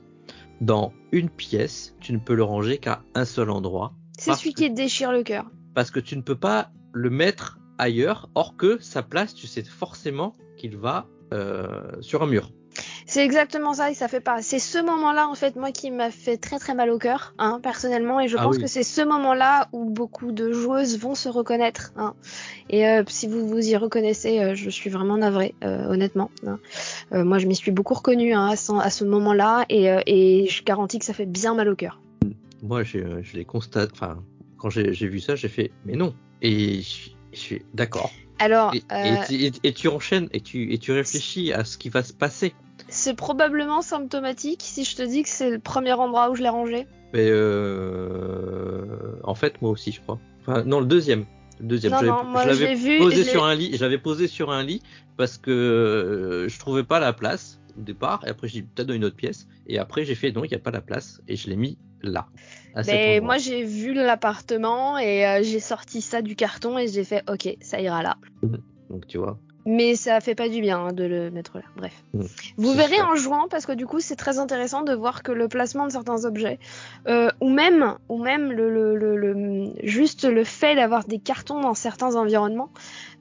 dans 0.60 0.92
une 1.12 1.28
pièce, 1.30 1.94
tu 2.00 2.12
ne 2.12 2.18
peux 2.18 2.34
le 2.34 2.42
ranger 2.44 2.78
qu'à 2.78 3.02
un 3.14 3.24
seul 3.24 3.50
endroit. 3.50 3.92
C'est 4.18 4.34
celui 4.34 4.52
que- 4.54 4.60
qui 4.62 4.70
déchire 4.70 5.12
le 5.12 5.22
cœur. 5.22 5.46
parce 5.74 5.90
que 5.90 5.98
tu 6.00 6.16
ne 6.16 6.22
peux 6.22 6.36
pas 6.36 6.70
le 6.92 7.10
mettre 7.10 7.58
ailleurs, 7.78 8.28
or 8.36 8.56
que 8.56 8.78
sa 8.80 9.02
place, 9.02 9.34
tu 9.34 9.48
sais 9.48 9.64
forcément 9.64 10.34
qu'il 10.56 10.76
va 10.76 11.08
euh, 11.32 11.90
sur 12.00 12.22
un 12.22 12.26
mur. 12.26 12.52
C'est 13.14 13.24
exactement 13.24 13.74
ça 13.74 13.92
et 13.92 13.94
ça 13.94 14.08
fait 14.08 14.18
pas. 14.18 14.42
C'est 14.42 14.58
ce 14.58 14.76
moment-là 14.84 15.28
en 15.28 15.36
fait 15.36 15.54
moi 15.54 15.70
qui 15.70 15.92
m'a 15.92 16.10
fait 16.10 16.36
très 16.36 16.58
très 16.58 16.74
mal 16.74 16.90
au 16.90 16.98
cœur, 16.98 17.32
hein, 17.38 17.60
personnellement, 17.62 18.18
et 18.18 18.26
je 18.26 18.36
Ah 18.36 18.42
pense 18.42 18.56
oui. 18.56 18.62
que 18.62 18.66
c'est 18.66 18.82
ce 18.82 19.02
moment-là 19.02 19.68
où 19.72 19.84
beaucoup 19.84 20.32
de 20.32 20.50
joueuses 20.50 20.98
vont 20.98 21.14
se 21.14 21.28
reconnaître. 21.28 21.92
Hein. 21.94 22.14
Et 22.70 22.88
euh, 22.88 23.04
si 23.06 23.28
vous 23.28 23.46
vous 23.46 23.60
y 23.64 23.76
reconnaissez, 23.76 24.40
euh, 24.40 24.56
je 24.56 24.68
suis 24.68 24.90
vraiment 24.90 25.16
navrée, 25.16 25.54
euh, 25.62 25.86
honnêtement. 25.92 26.32
hein. 26.44 26.58
Moi 27.12 27.38
je 27.38 27.46
m'y 27.46 27.54
suis 27.54 27.70
beaucoup 27.70 27.94
reconnue 27.94 28.34
à 28.34 28.56
ce, 28.56 28.72
à 28.72 28.90
ce 28.90 29.04
moment-là 29.04 29.64
et, 29.68 29.84
et 30.08 30.48
je 30.48 30.64
garantis 30.64 30.98
que 30.98 31.04
ça 31.04 31.14
fait 31.14 31.24
bien 31.24 31.54
mal 31.54 31.68
au 31.68 31.76
cœur. 31.76 32.00
Moi, 32.64 32.82
j'ai- 32.82 33.06
je 33.22 33.36
l'ai 33.36 33.44
constaté, 33.44 33.92
enfin, 33.94 34.24
quand 34.58 34.70
j'ai 34.70 34.92
j'ai 34.92 35.06
vu 35.06 35.20
ça, 35.20 35.36
j'ai 35.36 35.48
fait, 35.48 35.70
mais 35.84 35.94
non. 35.94 36.14
Et 36.42 36.80
je, 36.82 37.10
je 37.32 37.38
suis 37.38 37.62
d'accord. 37.74 38.10
Alors, 38.40 38.74
Et, 38.74 38.82
euh, 38.90 39.16
et- 39.30 39.46
et- 39.46 39.52
et 39.62 39.72
tu 39.72 39.86
enchaînes 39.86 40.28
et 40.32 40.40
tu, 40.40 40.72
et 40.72 40.78
tu 40.78 40.90
réfléchis 40.90 41.52
à 41.52 41.64
ce 41.64 41.78
qui 41.78 41.90
va 41.90 42.02
se 42.02 42.12
passer. 42.12 42.52
C'est 42.88 43.14
probablement 43.14 43.82
symptomatique 43.82 44.60
si 44.62 44.84
je 44.84 44.96
te 44.96 45.02
dis 45.02 45.22
que 45.22 45.28
c'est 45.28 45.50
le 45.50 45.58
premier 45.58 45.92
endroit 45.92 46.30
où 46.30 46.34
je 46.34 46.42
l'ai 46.42 46.48
rangé. 46.48 46.86
Mais 47.12 47.28
euh, 47.28 48.84
en 49.22 49.34
fait, 49.34 49.62
moi 49.62 49.70
aussi, 49.70 49.92
je 49.92 50.00
crois. 50.00 50.18
Enfin, 50.40 50.64
non, 50.64 50.80
le 50.80 50.86
deuxième. 50.86 51.24
Le 51.60 51.66
deuxième. 51.66 51.92
Non, 51.92 52.02
non, 52.02 52.24
moi, 52.24 52.42
je 52.42 52.48
l'avais 52.48 52.74
vu, 52.74 52.98
posé 52.98 53.24
sur 53.24 53.44
un 53.44 53.54
lit. 53.54 53.76
Je 53.76 53.82
l'avais 53.82 53.98
posé 53.98 54.26
sur 54.26 54.50
un 54.50 54.62
lit 54.62 54.82
parce 55.16 55.38
que 55.38 55.50
euh, 55.50 56.48
je 56.48 56.58
trouvais 56.58 56.82
pas 56.82 56.98
la 56.98 57.12
place 57.12 57.60
au 57.78 57.82
départ. 57.82 58.24
Et 58.26 58.30
après, 58.30 58.48
j'ai 58.48 58.62
dit 58.62 58.68
peut-être 58.74 58.88
dans 58.88 58.94
une 58.94 59.04
autre 59.04 59.16
pièce. 59.16 59.46
Et 59.66 59.78
après, 59.78 60.04
j'ai 60.04 60.14
fait 60.14 60.32
non, 60.32 60.44
il 60.44 60.48
n'y 60.48 60.56
a 60.56 60.58
pas 60.58 60.72
la 60.72 60.80
place. 60.80 61.20
Et 61.28 61.36
je 61.36 61.48
l'ai 61.48 61.56
mis 61.56 61.78
là. 62.02 62.26
Cet 62.76 62.86
Ben, 62.86 63.22
moi, 63.22 63.38
j'ai 63.38 63.62
vu 63.62 63.94
l'appartement 63.94 64.98
et 64.98 65.24
euh, 65.24 65.42
j'ai 65.42 65.60
sorti 65.60 66.00
ça 66.00 66.20
du 66.20 66.34
carton 66.34 66.76
et 66.78 66.88
j'ai 66.88 67.04
fait 67.04 67.22
OK, 67.30 67.56
ça 67.60 67.80
ira 67.80 68.02
là. 68.02 68.16
Donc 68.90 69.06
tu 69.06 69.18
vois. 69.18 69.38
Mais 69.66 69.96
ça 69.96 70.20
fait 70.20 70.34
pas 70.34 70.48
du 70.50 70.60
bien 70.60 70.78
hein, 70.78 70.92
de 70.92 71.04
le 71.04 71.30
mettre 71.30 71.56
là. 71.56 71.64
Bref. 71.76 72.04
Mm. 72.12 72.24
Vous 72.58 72.74
verrez 72.74 73.00
en 73.00 73.14
jouant 73.14 73.48
parce 73.48 73.64
que 73.64 73.72
du 73.72 73.86
coup 73.86 74.00
c'est 74.00 74.16
très 74.16 74.38
intéressant 74.38 74.82
de 74.82 74.92
voir 74.94 75.22
que 75.22 75.32
le 75.32 75.48
placement 75.48 75.86
de 75.86 75.92
certains 75.92 76.24
objets 76.26 76.58
euh, 77.08 77.30
ou 77.40 77.48
même 77.48 77.94
ou 78.10 78.22
même 78.22 78.52
le, 78.52 78.68
le, 78.70 78.94
le- 78.96 79.16
le- 79.16 79.72
juste 79.82 80.24
le 80.26 80.44
fait 80.44 80.74
d'avoir 80.76 81.04
des 81.04 81.18
cartons 81.18 81.60
dans 81.60 81.72
certains 81.74 82.14
environnements 82.14 82.68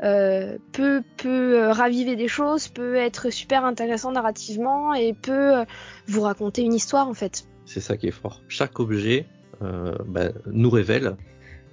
euh, 0.04 0.58
peut 0.74 1.02
peut 1.18 1.62
euh, 1.62 1.72
raviver 1.72 2.16
des 2.18 2.28
choses, 2.28 2.68
peut 2.68 2.96
être 2.96 3.30
super 3.30 3.64
intéressant 3.64 4.12
narrativement 4.12 4.94
et 4.94 5.14
peut 5.14 5.64
vous 6.08 6.22
raconter 6.22 6.62
une 6.64 6.74
histoire 6.74 7.08
en 7.08 7.14
fait. 7.14 7.46
C'est 7.66 7.80
ça 7.80 7.96
qui 7.96 8.08
est 8.08 8.12
fort. 8.12 8.42
Chaque 8.50 8.80
objet 8.82 9.26
euh, 9.62 9.96
bah, 10.06 10.30
nous 10.48 10.70
révèle. 10.70 11.16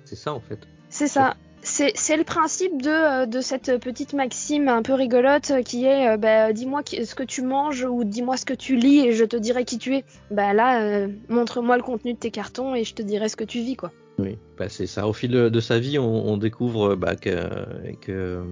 C'est 0.04 0.14
ça 0.16 0.32
en 0.32 0.40
fait. 0.40 0.68
C'est 0.88 1.08
ça. 1.08 1.34
C'est 1.62 2.16
le 2.16 2.24
principe 2.24 2.80
de, 2.80 2.88
euh, 2.88 3.26
de 3.26 3.40
cette 3.40 3.78
petite 3.78 4.14
maxime 4.14 4.68
un 4.68 4.82
peu 4.82 4.94
rigolote 4.94 5.50
euh, 5.50 5.62
qui 5.62 5.84
est 5.84 6.08
euh, 6.08 6.16
bah, 6.16 6.52
dis-moi 6.52 6.80
ce 6.86 7.14
que 7.14 7.22
tu 7.22 7.42
manges 7.42 7.84
ou 7.84 8.04
dis-moi 8.04 8.36
ce 8.36 8.46
que 8.46 8.54
tu 8.54 8.76
lis 8.76 9.00
et 9.00 9.12
je 9.12 9.24
te 9.24 9.36
dirai 9.36 9.64
qui 9.64 9.78
tu 9.78 9.94
es. 9.94 10.04
Bah 10.30 10.54
là, 10.54 11.06
montre-moi 11.28 11.76
le 11.76 11.82
contenu 11.82 12.14
de 12.14 12.18
tes 12.18 12.30
cartons 12.30 12.74
et 12.74 12.84
je 12.84 12.94
te 12.94 13.02
dirai 13.02 13.28
ce 13.28 13.36
que 13.36 13.44
tu 13.44 13.60
vis 13.60 13.76
quoi. 13.76 13.92
Oui, 14.18 14.38
bah, 14.58 14.68
c'est 14.68 14.86
ça. 14.86 15.06
Au 15.06 15.12
fil 15.12 15.30
de 15.30 15.60
sa 15.60 15.78
vie, 15.78 15.98
on, 15.98 16.36
découvre 16.36 16.94
bah, 16.94 17.16
que, 17.16 18.42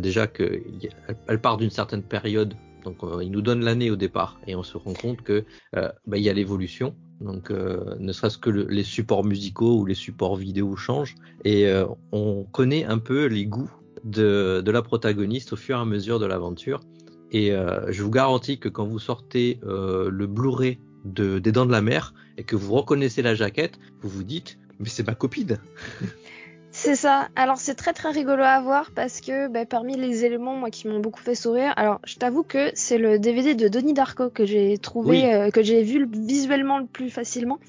déjà 0.00 0.26
qu'elle 0.26 0.62
elle 1.28 1.40
part 1.40 1.56
d'une 1.56 1.70
certaine 1.70 2.02
période. 2.02 2.54
Donc, 2.84 2.98
il 3.22 3.30
nous 3.30 3.40
donne 3.40 3.64
l'année 3.64 3.90
au 3.90 3.96
départ 3.96 4.40
et 4.46 4.54
on 4.54 4.62
se 4.62 4.76
rend 4.76 4.92
compte 4.92 5.22
que 5.22 5.44
il 5.74 6.22
y 6.22 6.28
a 6.28 6.32
l'évolution. 6.32 6.94
Donc, 7.20 7.50
euh, 7.50 7.94
ne 7.98 8.12
serait-ce 8.12 8.38
que 8.38 8.50
le- 8.50 8.66
les 8.68 8.82
supports 8.82 9.24
musicaux 9.24 9.78
ou 9.78 9.86
les 9.86 9.94
supports 9.94 10.36
vidéo 10.36 10.76
changent 10.76 11.14
et 11.44 11.66
euh, 11.68 11.86
on 12.12 12.44
connaît 12.44 12.84
un 12.84 12.98
peu 12.98 13.26
les 13.26 13.46
goûts 13.46 13.70
de, 14.04 14.60
de 14.64 14.70
la 14.70 14.82
protagoniste 14.82 15.52
au 15.52 15.56
fur 15.56 15.76
et 15.78 15.80
à 15.80 15.84
mesure 15.84 16.18
de 16.18 16.26
l'aventure. 16.26 16.80
Et 17.32 17.52
euh, 17.52 17.90
je 17.90 18.02
vous 18.02 18.10
garantis 18.10 18.58
que 18.58 18.68
quand 18.68 18.86
vous 18.86 18.98
sortez 18.98 19.58
euh, 19.64 20.10
le 20.10 20.26
Blu-ray 20.26 20.78
de, 21.04 21.38
des 21.38 21.52
Dents 21.52 21.66
de 21.66 21.72
la 21.72 21.82
Mer 21.82 22.14
et 22.36 22.44
que 22.44 22.56
vous 22.56 22.72
reconnaissez 22.74 23.22
la 23.22 23.34
jaquette, 23.34 23.78
vous 24.02 24.08
vous 24.08 24.24
dites 24.24 24.58
mais 24.80 24.88
c'est 24.88 25.06
ma 25.06 25.14
copine. 25.14 25.58
C'est 26.76 26.96
ça. 26.96 27.28
Alors 27.36 27.58
c'est 27.58 27.76
très 27.76 27.92
très 27.92 28.10
rigolo 28.10 28.42
à 28.42 28.60
voir 28.60 28.90
parce 28.90 29.20
que 29.20 29.46
bah, 29.46 29.64
parmi 29.64 29.96
les 29.96 30.24
éléments 30.24 30.56
moi 30.56 30.70
qui 30.70 30.88
m'ont 30.88 30.98
beaucoup 30.98 31.20
fait 31.20 31.36
sourire, 31.36 31.72
alors 31.76 32.00
je 32.04 32.16
t'avoue 32.16 32.42
que 32.42 32.72
c'est 32.74 32.98
le 32.98 33.20
DVD 33.20 33.54
de 33.54 33.68
Donnie 33.68 33.92
Darko 33.94 34.28
que 34.28 34.44
j'ai 34.44 34.76
trouvé, 34.78 35.22
Oui. 35.22 35.24
euh, 35.32 35.50
que 35.52 35.62
j'ai 35.62 35.84
vu 35.84 36.00
le- 36.00 36.08
visuellement 36.10 36.78
le 36.78 36.86
plus 36.86 37.10
facilement. 37.10 37.60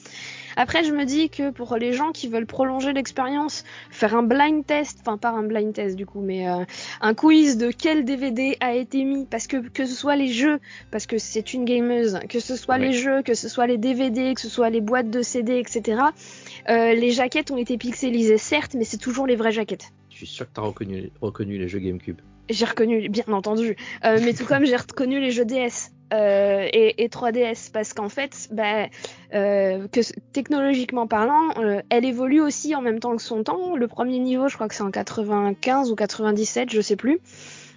Après 0.55 0.83
je 0.83 0.91
me 0.91 1.05
dis 1.05 1.29
que 1.29 1.51
pour 1.51 1.75
les 1.77 1.93
gens 1.93 2.11
qui 2.11 2.27
veulent 2.27 2.45
prolonger 2.45 2.93
l'expérience, 2.93 3.63
faire 3.89 4.15
un 4.15 4.23
blind 4.23 4.65
test, 4.65 4.99
enfin 5.01 5.17
pas 5.17 5.29
un 5.29 5.43
blind 5.43 5.73
test 5.73 5.95
du 5.95 6.05
coup, 6.05 6.21
mais 6.21 6.49
euh, 6.49 6.65
un 7.01 7.13
quiz 7.13 7.57
de 7.57 7.71
quel 7.71 8.05
DVD 8.05 8.57
a 8.59 8.73
été 8.73 9.03
mis, 9.03 9.25
parce 9.25 9.47
que 9.47 9.57
que 9.57 9.85
ce 9.85 9.95
soit 9.95 10.15
les 10.15 10.27
jeux, 10.27 10.59
parce 10.91 11.05
que 11.05 11.17
c'est 11.17 11.53
une 11.53 11.65
gameuse, 11.65 12.19
que 12.29 12.39
ce 12.39 12.55
soit 12.55 12.77
les 12.77 12.93
jeux, 12.93 13.21
que 13.21 13.33
ce 13.33 13.49
soit 13.49 13.67
les 13.67 13.77
DVD, 13.77 14.33
que 14.33 14.41
ce 14.41 14.49
soit 14.49 14.69
les 14.69 14.81
boîtes 14.81 15.09
de 15.09 15.21
CD, 15.21 15.59
etc. 15.59 16.01
Euh, 16.69 16.93
les 16.93 17.11
jaquettes 17.11 17.51
ont 17.51 17.57
été 17.57 17.77
pixelisées, 17.77 18.37
certes, 18.37 18.75
mais 18.75 18.83
c'est 18.83 18.97
toujours 18.97 19.27
les 19.27 19.35
vraies 19.35 19.51
jaquettes. 19.51 19.91
Je 20.09 20.17
suis 20.17 20.27
sûr 20.27 20.47
que 20.47 20.53
tu 20.53 20.61
as 20.61 20.63
reconnu, 20.63 21.11
reconnu 21.21 21.57
les 21.57 21.67
jeux 21.67 21.79
GameCube. 21.79 22.21
J'ai 22.49 22.65
reconnu, 22.65 23.09
bien 23.09 23.25
entendu, 23.29 23.75
Euh, 24.03 24.19
mais 24.23 24.33
tout 24.33 24.45
comme 24.47 24.65
j'ai 24.65 24.75
reconnu 24.75 25.19
les 25.19 25.31
jeux 25.31 25.45
DS 25.45 25.91
euh, 26.15 26.67
et, 26.71 27.03
et 27.03 27.07
3DS, 27.07 27.71
parce 27.71 27.93
qu'en 27.93 28.09
fait, 28.09 28.49
bah, 28.51 28.87
euh, 29.33 29.87
que 29.87 30.01
technologiquement 30.31 31.07
parlant, 31.07 31.49
euh, 31.57 31.81
elle 31.89 32.05
évolue 32.05 32.41
aussi 32.41 32.75
en 32.75 32.81
même 32.81 32.99
temps 32.99 33.15
que 33.15 33.21
son 33.21 33.43
temps. 33.43 33.75
Le 33.75 33.87
premier 33.87 34.19
niveau, 34.19 34.47
je 34.47 34.55
crois 34.55 34.67
que 34.67 34.75
c'est 34.75 34.83
en 34.83 34.91
95 34.91 35.91
ou 35.91 35.95
97, 35.95 36.71
je 36.71 36.81
sais 36.81 36.95
plus, 36.95 37.19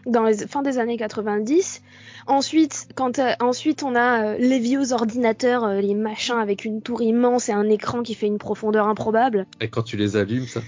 dans 0.06 0.24
les 0.24 0.46
fin 0.46 0.62
des 0.62 0.78
années 0.78 0.96
90. 0.96 1.82
Ensuite, 2.26 2.88
quand 2.94 3.20
ensuite 3.40 3.82
on 3.82 3.96
a 3.96 4.36
les 4.36 4.58
vieux 4.58 4.92
ordinateurs, 4.92 5.68
les 5.68 5.94
machins 5.94 6.38
avec 6.38 6.64
une 6.64 6.82
tour 6.82 7.02
immense 7.02 7.48
et 7.48 7.52
un 7.52 7.68
écran 7.68 8.02
qui 8.02 8.14
fait 8.14 8.26
une 8.26 8.38
profondeur 8.38 8.86
improbable. 8.86 9.46
Et 9.60 9.68
quand 9.68 9.82
tu 9.82 9.96
les 9.96 10.16
allumes, 10.16 10.46
ça. 10.46 10.60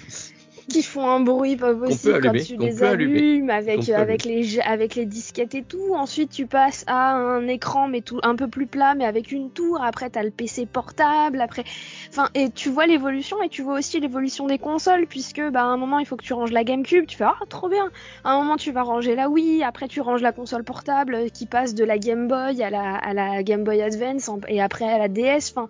Qui 0.70 0.82
font 0.82 1.08
un 1.08 1.20
bruit 1.20 1.56
pas 1.56 1.74
possible 1.74 2.20
quand 2.22 2.32
tu 2.32 2.56
les 2.56 2.82
allumes 2.82 3.50
avec 3.50 3.88
avec 3.90 4.24
les 4.24 4.60
avec 4.60 4.94
les 4.94 5.04
disquettes 5.04 5.54
et 5.54 5.62
tout. 5.62 5.94
Ensuite, 5.94 6.30
tu 6.30 6.46
passes 6.46 6.84
à 6.86 7.12
un 7.12 7.46
écran 7.48 7.88
mais 7.88 8.00
tout 8.00 8.20
un 8.22 8.36
peu 8.36 8.48
plus 8.48 8.66
plat 8.66 8.94
mais 8.94 9.04
avec 9.04 9.32
une 9.32 9.50
tour. 9.50 9.82
Après, 9.82 10.08
t'as 10.10 10.22
le 10.22 10.30
PC 10.30 10.66
portable. 10.66 11.40
Après, 11.40 11.64
enfin 12.08 12.28
et 12.34 12.50
tu 12.50 12.70
vois 12.70 12.86
l'évolution 12.86 13.42
et 13.42 13.48
tu 13.48 13.62
vois 13.62 13.78
aussi 13.78 14.00
l'évolution 14.00 14.46
des 14.46 14.58
consoles 14.58 15.06
puisque 15.06 15.42
bah 15.50 15.62
à 15.62 15.66
un 15.66 15.76
moment 15.76 15.98
il 15.98 16.06
faut 16.06 16.16
que 16.16 16.24
tu 16.24 16.32
ranges 16.32 16.52
la 16.52 16.64
GameCube. 16.64 17.06
Tu 17.06 17.16
fais 17.16 17.24
ah 17.24 17.36
trop 17.48 17.68
bien. 17.68 17.90
À 18.24 18.32
un 18.32 18.38
moment 18.38 18.56
tu 18.56 18.72
vas 18.72 18.82
ranger 18.82 19.14
la 19.14 19.28
Wii. 19.28 19.62
Après 19.62 19.88
tu 19.88 20.00
ranges 20.00 20.22
la 20.22 20.32
console 20.32 20.64
portable 20.64 21.14
euh, 21.14 21.28
qui 21.28 21.46
passe 21.46 21.74
de 21.74 21.84
la 21.84 21.98
Game 21.98 22.28
Boy 22.28 22.62
à 22.62 22.70
la 22.70 22.94
à 22.94 23.12
la 23.12 23.42
Game 23.42 23.64
Boy 23.64 23.82
Advance 23.82 24.30
et 24.48 24.62
après 24.62 24.88
à 24.88 24.98
la 24.98 25.08
DS. 25.08 25.52
Enfin 25.54 25.68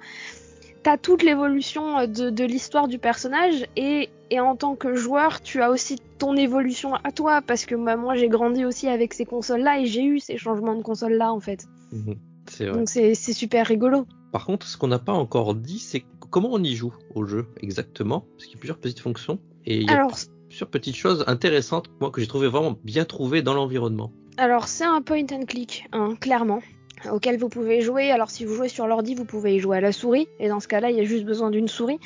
t'as 0.82 0.96
toute 0.96 1.22
l'évolution 1.22 1.98
euh, 1.98 2.06
de, 2.06 2.30
de 2.30 2.44
l'histoire 2.44 2.88
du 2.88 2.98
personnage 2.98 3.66
et, 3.76 4.08
et 4.30 4.40
en 4.40 4.56
tant 4.56 4.76
que 4.76 4.94
joueur, 4.94 5.42
tu 5.42 5.60
as 5.62 5.70
aussi 5.70 5.98
ton 6.18 6.36
évolution 6.36 6.94
à 6.94 7.12
toi 7.12 7.42
parce 7.42 7.66
que 7.66 7.74
bah, 7.74 7.96
moi 7.96 8.14
j'ai 8.16 8.28
grandi 8.28 8.64
aussi 8.64 8.88
avec 8.88 9.14
ces 9.14 9.24
consoles-là 9.24 9.80
et 9.80 9.86
j'ai 9.86 10.04
eu 10.04 10.20
ces 10.20 10.36
changements 10.38 10.74
de 10.76 10.82
consoles-là 10.82 11.32
en 11.32 11.40
fait. 11.40 11.66
Mhm. 11.92 12.16
Vrai. 12.58 12.72
Donc 12.72 12.88
c'est 12.88 13.14
c'est 13.14 13.32
super 13.32 13.66
rigolo. 13.66 14.06
Par 14.32 14.46
contre, 14.46 14.66
ce 14.66 14.76
qu'on 14.76 14.88
n'a 14.88 14.98
pas 14.98 15.12
encore 15.12 15.54
dit, 15.54 15.78
c'est 15.78 16.04
comment 16.30 16.50
on 16.52 16.62
y 16.62 16.74
joue 16.74 16.94
au 17.14 17.24
jeu 17.24 17.46
exactement? 17.60 18.20
Parce 18.36 18.44
qu'il 18.44 18.54
y 18.54 18.56
a 18.56 18.60
plusieurs 18.60 18.78
petites 18.78 19.00
fonctions. 19.00 19.38
Et 19.66 19.76
il 19.78 19.86
y 19.86 19.90
a 19.90 19.96
Alors, 19.96 20.12
plusieurs 20.48 20.70
petites 20.70 20.96
choses 20.96 21.24
intéressantes, 21.26 21.90
moi, 22.00 22.10
que 22.10 22.20
j'ai 22.20 22.26
trouvé 22.26 22.48
vraiment 22.48 22.76
bien 22.84 23.04
trouvées 23.04 23.42
dans 23.42 23.54
l'environnement. 23.54 24.12
alors 24.36 24.68
c'est 24.68 24.84
un 24.84 25.02
point 25.02 25.26
and 25.32 25.44
click, 25.46 25.86
hein, 25.92 26.14
clairement 26.20 26.60
auquel 27.10 27.38
vous 27.38 27.48
pouvez 27.48 27.80
jouer. 27.80 28.10
Alors 28.10 28.30
si 28.30 28.44
vous 28.44 28.54
jouez 28.54 28.68
sur 28.68 28.86
l'ordi, 28.86 29.14
vous 29.14 29.24
pouvez 29.24 29.56
y 29.56 29.58
jouer 29.58 29.78
à 29.78 29.80
la 29.80 29.92
souris, 29.92 30.28
et 30.38 30.48
dans 30.48 30.60
ce 30.60 30.68
cas-là, 30.68 30.90
il 30.90 30.96
y 30.96 31.00
a 31.00 31.04
juste 31.04 31.24
besoin 31.24 31.50
d'une 31.50 31.68
souris. 31.68 31.98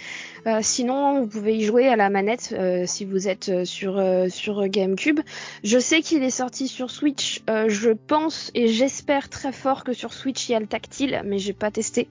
Euh, 0.46 0.58
sinon, 0.62 1.20
vous 1.20 1.26
pouvez 1.26 1.56
y 1.56 1.64
jouer 1.64 1.88
à 1.88 1.96
la 1.96 2.10
manette 2.10 2.54
euh, 2.56 2.84
si 2.86 3.04
vous 3.04 3.28
êtes 3.28 3.48
euh, 3.48 3.64
sur 3.64 4.02
sur 4.28 4.68
GameCube. 4.68 5.20
Je 5.62 5.78
sais 5.78 6.02
qu'il 6.02 6.22
est 6.22 6.30
sorti 6.30 6.68
sur 6.68 6.90
Switch. 6.90 7.42
je 7.48 7.90
pense 7.90 8.50
et 8.54 8.68
j'espère 8.68 9.28
très 9.28 9.52
fort 9.52 9.84
que 9.84 9.92
sur 9.92 10.12
Switch 10.12 10.48
il 10.48 10.52
y 10.52 10.54
a 10.54 10.60
le 10.60 10.66
tactile, 10.66 11.22
mais 11.24 11.38
j'ai 11.38 11.52
pas 11.52 11.70
testé. 11.70 12.08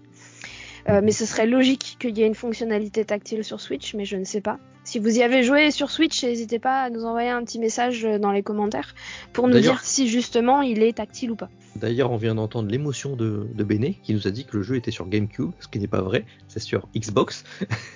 Euh, 0.89 1.01
mais 1.03 1.11
ce 1.11 1.25
serait 1.25 1.47
logique 1.47 1.97
qu'il 1.99 2.17
y 2.17 2.23
ait 2.23 2.27
une 2.27 2.35
fonctionnalité 2.35 3.05
tactile 3.05 3.43
sur 3.43 3.61
Switch, 3.61 3.93
mais 3.93 4.05
je 4.05 4.17
ne 4.17 4.23
sais 4.23 4.41
pas. 4.41 4.59
Si 4.83 4.99
vous 4.99 5.17
y 5.17 5.23
avez 5.23 5.43
joué 5.43 5.71
sur 5.71 5.89
Switch, 5.89 6.23
n'hésitez 6.23 6.59
pas 6.59 6.81
à 6.83 6.89
nous 6.89 7.05
envoyer 7.05 7.29
un 7.29 7.43
petit 7.43 7.59
message 7.59 8.03
euh, 8.03 8.19
dans 8.19 8.31
les 8.31 8.43
commentaires 8.43 8.93
pour 9.31 9.47
nous 9.47 9.59
dire 9.59 9.79
si 9.81 10.09
justement 10.09 10.61
il 10.61 10.83
est 10.83 10.97
tactile 10.97 11.31
ou 11.31 11.35
pas. 11.35 11.49
D'ailleurs, 11.77 12.11
on 12.11 12.17
vient 12.17 12.35
d'entendre 12.35 12.69
l'émotion 12.69 13.15
de, 13.15 13.47
de 13.53 13.63
Béné 13.63 13.99
qui 14.03 14.13
nous 14.13 14.27
a 14.27 14.31
dit 14.31 14.45
que 14.45 14.57
le 14.57 14.63
jeu 14.63 14.75
était 14.75 14.91
sur 14.91 15.07
GameCube, 15.07 15.51
ce 15.59 15.67
qui 15.67 15.79
n'est 15.79 15.87
pas 15.87 16.01
vrai, 16.01 16.25
c'est 16.47 16.59
sur 16.59 16.87
Xbox. 16.95 17.45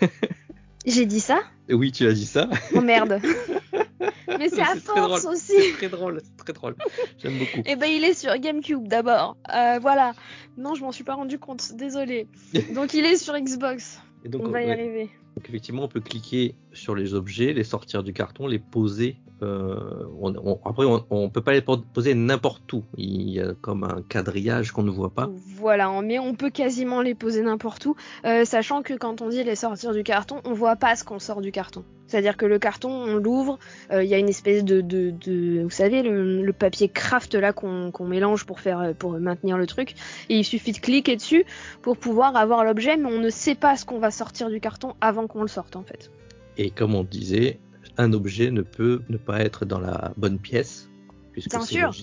J'ai 0.88 1.06
dit 1.06 1.20
ça 1.20 1.42
Et 1.68 1.74
oui, 1.74 1.92
tu 1.92 2.08
as 2.08 2.14
dit 2.14 2.26
ça. 2.26 2.50
Oh 2.74 2.82
merde. 2.82 3.20
Mais 4.40 4.50
c'est 4.50 4.62
à 4.62 4.76
force 4.76 5.24
drôle. 5.24 5.34
aussi. 5.34 5.54
C'est 5.58 5.72
très 5.74 5.90
drôle, 5.90 6.22
c'est 6.24 6.38
très 6.38 6.54
drôle. 6.54 6.76
J'aime 7.18 7.38
beaucoup. 7.40 7.62
Eh 7.66 7.76
ben 7.76 7.88
il 7.88 8.04
est 8.04 8.14
sur 8.14 8.36
GameCube 8.38 8.88
d'abord. 8.88 9.36
Euh, 9.54 9.80
voilà. 9.82 10.14
Non, 10.58 10.76
je 10.76 10.82
m'en 10.84 10.92
suis 10.92 11.04
pas 11.04 11.16
rendu 11.16 11.40
compte. 11.40 11.74
Désolé. 11.76 12.28
Donc 12.76 12.94
il 12.94 13.06
est 13.06 13.18
sur 13.18 13.38
Xbox. 13.38 14.02
Et 14.24 14.30
donc, 14.30 14.44
On 14.46 14.50
va 14.50 14.62
y 14.62 14.66
ouais. 14.66 14.72
arriver. 14.72 15.10
Donc 15.36 15.50
effectivement, 15.50 15.84
on 15.84 15.88
peut 15.88 16.00
cliquer 16.00 16.56
sur 16.72 16.96
les 16.96 17.14
objets, 17.14 17.54
les 17.54 17.64
sortir 17.64 18.04
du 18.04 18.14
carton, 18.14 18.48
les 18.48 18.60
poser. 18.60 19.18
Euh, 19.42 20.06
on- 20.22 20.34
on- 20.36 20.60
après, 20.66 20.86
on, 20.86 21.04
on 21.10 21.30
peut 21.30 21.42
pas 21.42 21.54
les 21.54 21.62
po- 21.62 21.78
poser 21.78 22.14
n'importe 22.14 22.72
où. 22.74 22.84
Il 22.98 23.30
y 23.30 23.40
a 23.40 23.54
comme 23.62 23.84
un 23.84 24.02
quadrillage 24.08 24.72
qu'on 24.72 24.84
ne 24.84 24.92
voit 24.92 25.10
pas. 25.12 25.30
Voilà, 25.58 25.92
mais 26.02 26.20
on 26.20 26.34
peut 26.36 26.50
quasiment 26.50 27.02
les 27.02 27.16
poser 27.16 27.42
n'importe 27.42 27.86
où, 27.86 27.96
euh, 28.26 28.46
sachant 28.46 28.82
que 28.82 28.94
quand 28.94 29.22
on 29.22 29.30
dit 29.30 29.44
les 29.44 29.56
sortir 29.56 29.94
du 29.94 30.04
carton, 30.04 30.38
on 30.46 30.54
voit 30.54 30.76
pas 30.76 30.96
ce 30.96 31.04
qu'on 31.04 31.20
sort 31.20 31.42
du 31.42 31.52
carton. 31.52 31.84
C'est-à-dire 32.08 32.38
que 32.38 32.46
le 32.46 32.58
carton, 32.58 32.90
on 32.90 33.16
l'ouvre, 33.18 33.60
euh, 33.92 34.02
il 34.02 34.10
y 34.10 34.14
a 34.14 34.18
une 34.18 34.30
espèce 34.30 34.64
de, 34.64 34.80
de, 34.80 35.12
de- 35.12 35.62
vous 35.64 35.70
savez, 35.70 36.04
le, 36.04 36.42
le 36.42 36.54
papier 36.54 36.88
craft 36.88 37.36
là 37.36 37.52
qu'on 37.52 37.92
mélange 38.06 38.46
pour 38.46 38.62
faire, 38.62 38.94
pour 38.98 39.12
maintenir 39.20 39.58
le 39.58 39.68
truc, 39.68 39.94
et 40.30 40.38
il 40.38 40.46
suffit 40.46 40.72
de 40.72 40.78
cliquer 40.78 41.18
dessus 41.18 41.44
pour 41.82 41.98
pouvoir 41.98 42.38
avoir 42.38 42.64
l'objet, 42.64 42.96
mais 42.96 43.08
on 43.08 43.20
ne 43.20 43.30
sait 43.30 43.56
pas 43.56 43.76
ce 43.76 43.84
qu'on 43.86 44.00
va 44.00 44.10
sortir 44.12 44.50
du 44.50 44.62
carton 44.62 44.96
avant 45.02 45.28
qu'on 45.28 45.42
le 45.42 45.50
sorte 45.50 45.76
en 45.76 45.84
fait. 45.84 46.10
Et 46.58 46.70
comme 46.72 46.96
on 46.96 47.04
disait, 47.04 47.60
un 47.98 48.14
objet 48.14 48.52
ne 48.52 48.62
peut 48.62 49.02
ne 49.10 49.18
pas 49.18 49.42
être 49.42 49.66
dans 49.66 49.80
la 49.80 50.14
bonne 50.18 50.40
pièce, 50.40 50.90
puisque 51.32 51.56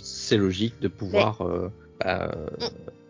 c'est 0.02 0.36
logique 0.36 0.80
de 0.80 0.88
pouvoir 0.88 1.42
euh, 1.42 1.68
bah, 2.00 2.30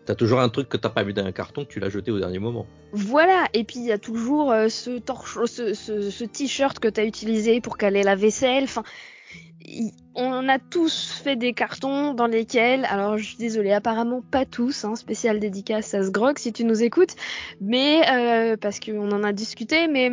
T'as 0.05 0.13
toujours 0.13 0.39
un 0.39 0.49
truc 0.49 0.69
que 0.69 0.77
t'as 0.77 0.89
pas 0.89 1.03
vu 1.03 1.13
dans 1.13 1.25
un 1.25 1.31
carton 1.31 1.65
que 1.65 1.69
tu 1.71 1.79
l'as 1.79 1.89
jeté 1.89 2.11
au 2.11 2.19
dernier 2.19 2.37
moment. 2.37 2.67
Voilà, 2.91 3.47
et 3.53 3.63
puis 3.63 3.77
il 3.77 3.85
y 3.85 3.91
a 3.91 3.97
toujours 3.97 4.51
euh, 4.51 4.69
ce, 4.69 4.99
torche, 4.99 5.39
ce, 5.45 5.73
ce, 5.73 6.11
ce 6.11 6.23
t-shirt 6.23 6.77
que 6.77 6.87
t'as 6.87 7.05
utilisé 7.05 7.59
pour 7.59 7.75
caler 7.75 8.03
la 8.03 8.15
vaisselle. 8.15 8.65
Enfin, 8.65 8.83
on 10.13 10.47
a 10.47 10.59
tous 10.59 11.11
fait 11.23 11.35
des 11.35 11.53
cartons 11.53 12.13
dans 12.13 12.27
lesquels, 12.27 12.85
alors 12.85 13.17
je 13.17 13.25
suis 13.25 13.37
désolée, 13.37 13.71
apparemment 13.71 14.21
pas 14.21 14.45
tous, 14.45 14.85
hein, 14.85 14.95
spécial 14.95 15.39
dédicace 15.39 15.95
à 15.95 16.03
Sgrog 16.03 16.37
si 16.37 16.53
tu 16.53 16.65
nous 16.65 16.83
écoutes, 16.83 17.15
mais 17.59 18.01
euh, 18.07 18.57
parce 18.57 18.79
qu'on 18.79 19.11
en 19.11 19.23
a 19.23 19.33
discuté, 19.33 19.87
mais 19.87 20.11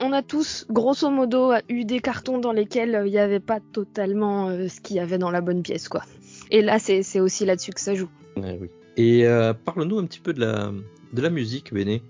on 0.00 0.12
a 0.12 0.22
tous, 0.22 0.66
grosso 0.70 1.10
modo, 1.10 1.52
eu 1.68 1.84
des 1.84 2.00
cartons 2.00 2.38
dans 2.38 2.52
lesquels 2.52 2.94
euh, 2.94 3.06
il 3.06 3.12
n'y 3.12 3.18
avait 3.18 3.40
pas 3.40 3.60
totalement 3.60 4.48
euh, 4.48 4.68
ce 4.68 4.80
qu'il 4.80 4.96
y 4.96 5.00
avait 5.00 5.18
dans 5.18 5.30
la 5.30 5.40
bonne 5.40 5.62
pièce, 5.62 5.88
quoi. 5.88 6.02
Et 6.50 6.62
là, 6.62 6.78
c'est 6.78 7.20
aussi 7.20 7.44
là-dessus 7.44 7.72
que 7.72 7.80
ça 7.80 7.94
joue. 7.94 8.08
Ouais, 8.36 8.58
oui. 8.60 8.68
Et 8.96 9.26
euh, 9.26 9.52
parle-nous 9.52 9.98
un 9.98 10.04
petit 10.04 10.20
peu 10.20 10.32
de 10.32 10.40
la, 10.40 10.70
de 11.12 11.20
la 11.20 11.30
musique, 11.30 11.72
Béné. 11.72 12.02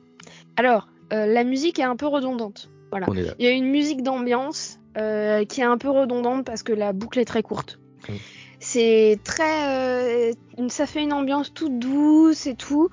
Alors, 0.56 0.88
euh, 1.12 1.26
la 1.26 1.44
musique 1.44 1.78
est 1.78 1.84
un 1.84 1.96
peu 1.96 2.06
redondante. 2.06 2.70
Voilà. 2.90 3.06
Il 3.38 3.44
y 3.44 3.48
a 3.48 3.50
une 3.50 3.70
musique 3.70 4.02
d'ambiance 4.02 4.78
qui 4.94 5.60
est 5.60 5.64
un 5.64 5.76
peu 5.76 5.90
redondante 5.90 6.46
parce 6.46 6.62
que 6.62 6.72
la 6.72 6.94
boucle 6.94 7.18
est 7.18 7.26
très 7.26 7.42
courte. 7.42 7.78
Mm. 8.08 8.14
C'est 8.60 9.18
très, 9.24 10.32
ça 10.68 10.86
fait 10.86 11.02
une 11.02 11.12
ambiance 11.12 11.52
toute 11.52 11.78
douce 11.78 12.46
et 12.46 12.54
tout, 12.54 12.88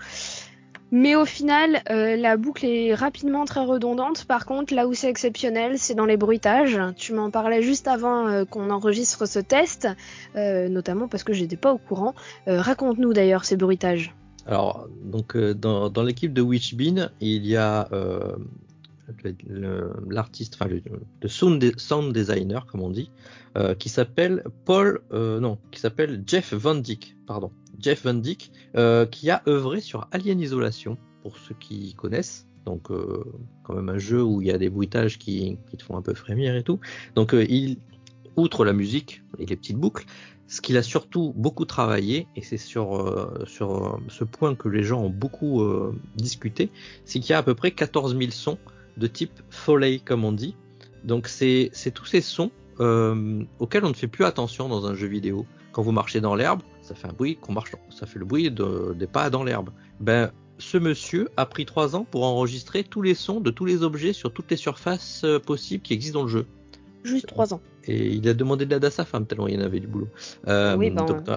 mais 0.93 1.15
au 1.15 1.25
final, 1.25 1.81
euh, 1.89 2.15
la 2.15 2.37
boucle 2.37 2.63
est 2.67 2.93
rapidement 2.93 3.45
très 3.45 3.65
redondante. 3.65 4.25
Par 4.25 4.45
contre, 4.45 4.75
là 4.75 4.87
où 4.87 4.93
c'est 4.93 5.09
exceptionnel, 5.09 5.79
c'est 5.79 5.95
dans 5.95 6.05
les 6.05 6.17
bruitages. 6.17 6.79
Tu 6.95 7.13
m'en 7.13 7.31
parlais 7.31 7.63
juste 7.63 7.87
avant 7.87 8.27
euh, 8.27 8.45
qu'on 8.45 8.69
enregistre 8.69 9.25
ce 9.25 9.39
test, 9.39 9.87
euh, 10.35 10.69
notamment 10.69 11.07
parce 11.07 11.23
que 11.23 11.33
j'étais 11.33 11.57
pas 11.57 11.73
au 11.73 11.79
courant. 11.79 12.13
Raconte-nous 12.45 13.11
d'ailleurs 13.11 13.43
ces 13.43 13.57
bruitages. 13.57 14.13
Alors, 14.45 14.87
donc, 15.03 15.35
dans, 15.35 15.89
dans 15.89 16.03
l'équipe 16.03 16.31
de 16.31 16.43
Witchbean, 16.43 17.09
il 17.21 17.47
y 17.47 17.57
a 17.57 17.89
l'artiste, 20.09 20.57
enfin, 20.59 20.69
le, 20.69 21.27
sound, 21.27 21.59
de- 21.59 21.73
sound 21.77 22.13
designer, 22.13 22.65
comme 22.65 22.81
on 22.81 22.89
dit, 22.89 23.11
euh, 23.57 23.75
qui 23.75 23.89
s'appelle 23.89 24.43
Paul, 24.65 25.01
euh, 25.11 25.39
non, 25.39 25.57
qui 25.71 25.79
s'appelle 25.79 26.23
Jeff 26.25 26.53
Van 26.53 26.75
Dyke, 26.75 27.17
pardon, 27.27 27.51
Jeff 27.79 28.03
Van 28.03 28.13
Dyke, 28.13 28.51
euh, 28.75 29.05
qui 29.05 29.29
a 29.29 29.41
œuvré 29.47 29.81
sur 29.81 30.07
Alien 30.11 30.39
Isolation, 30.39 30.97
pour 31.21 31.37
ceux 31.37 31.55
qui 31.59 31.93
connaissent. 31.93 32.47
Donc, 32.65 32.87
quand 33.63 33.73
même 33.73 33.89
un 33.89 33.97
jeu 33.97 34.23
où 34.23 34.41
il 34.41 34.47
y 34.47 34.51
a 34.51 34.57
des 34.57 34.69
bruitages 34.69 35.19
qui, 35.19 35.57
qui 35.69 35.75
te 35.75 35.83
font 35.83 35.97
un 35.97 36.01
peu 36.01 36.13
frémir 36.13 36.55
et 36.55 36.63
tout. 36.63 36.79
Donc, 37.13 37.33
il, 37.33 37.77
outre 38.37 38.63
la 38.63 38.71
musique 38.71 39.21
et 39.37 39.45
les 39.45 39.57
petites 39.57 39.75
boucles, 39.75 40.05
ce 40.47 40.61
qu'il 40.61 40.77
a 40.77 40.83
surtout 40.83 41.33
beaucoup 41.35 41.65
travaillé, 41.65 42.27
et 42.37 42.41
c'est 42.41 42.57
sur, 42.57 43.33
sur 43.45 43.99
ce 44.07 44.23
point 44.23 44.55
que 44.55 44.69
les 44.69 44.83
gens 44.83 45.01
ont 45.01 45.09
beaucoup 45.09 45.61
discuté, 46.15 46.71
c'est 47.03 47.19
qu'il 47.19 47.31
y 47.31 47.33
a 47.33 47.39
à 47.39 47.43
peu 47.43 47.53
près 47.53 47.71
14 47.71 48.17
000 48.17 48.31
sons 48.31 48.57
de 48.97 49.07
type 49.07 49.41
Foley, 49.49 49.99
comme 49.99 50.23
on 50.25 50.31
dit. 50.31 50.55
Donc 51.03 51.27
c'est 51.27 51.71
tous 51.93 52.05
ces 52.05 52.21
sons 52.21 52.51
euh, 52.79 53.43
auxquels 53.59 53.85
on 53.85 53.89
ne 53.89 53.93
fait 53.93 54.07
plus 54.07 54.25
attention 54.25 54.69
dans 54.69 54.85
un 54.85 54.95
jeu 54.95 55.07
vidéo. 55.07 55.45
Quand 55.71 55.81
vous 55.81 55.91
marchez 55.91 56.21
dans 56.21 56.35
l'herbe, 56.35 56.61
ça 56.81 56.95
fait 56.95 57.07
un 57.07 57.13
bruit 57.13 57.35
qu'on 57.35 57.53
marche, 57.53 57.71
ça 57.89 58.05
fait 58.05 58.19
le 58.19 58.25
bruit 58.25 58.49
de- 58.51 58.95
des 58.97 59.07
pas 59.07 59.29
dans 59.29 59.43
l'herbe. 59.43 59.69
Ben 59.99 60.31
ce 60.59 60.77
monsieur 60.77 61.29
a 61.35 61.45
pris 61.45 61.65
trois 61.65 61.95
ans 61.95 62.05
pour 62.09 62.23
enregistrer 62.23 62.83
tous 62.83 63.01
les 63.01 63.15
sons 63.15 63.41
de 63.41 63.49
tous 63.51 63.65
les 63.65 63.81
objets 63.83 64.13
sur 64.13 64.31
toutes 64.31 64.49
les 64.51 64.57
surfaces 64.57 65.23
euh, 65.23 65.39
possibles 65.39 65.81
qui 65.83 65.93
existent 65.93 66.19
dans 66.19 66.25
le 66.25 66.31
jeu. 66.31 66.45
Juste 67.03 67.27
trois 67.27 67.53
ans. 67.53 67.61
Et 67.85 68.07
il 68.13 68.27
a 68.29 68.33
demandé 68.33 68.65
de 68.65 68.69
l'aide 68.73 68.85
à 68.85 68.91
sa 68.91 69.03
femme 69.03 69.25
tellement 69.25 69.47
il 69.47 69.55
y 69.55 69.57
en 69.57 69.65
avait 69.65 69.79
du 69.81 69.87
boulot. 69.87 70.07
Euh, 70.47 70.77
Oui, 70.77 70.89
ben, 70.89 71.03
donc, 71.05 71.27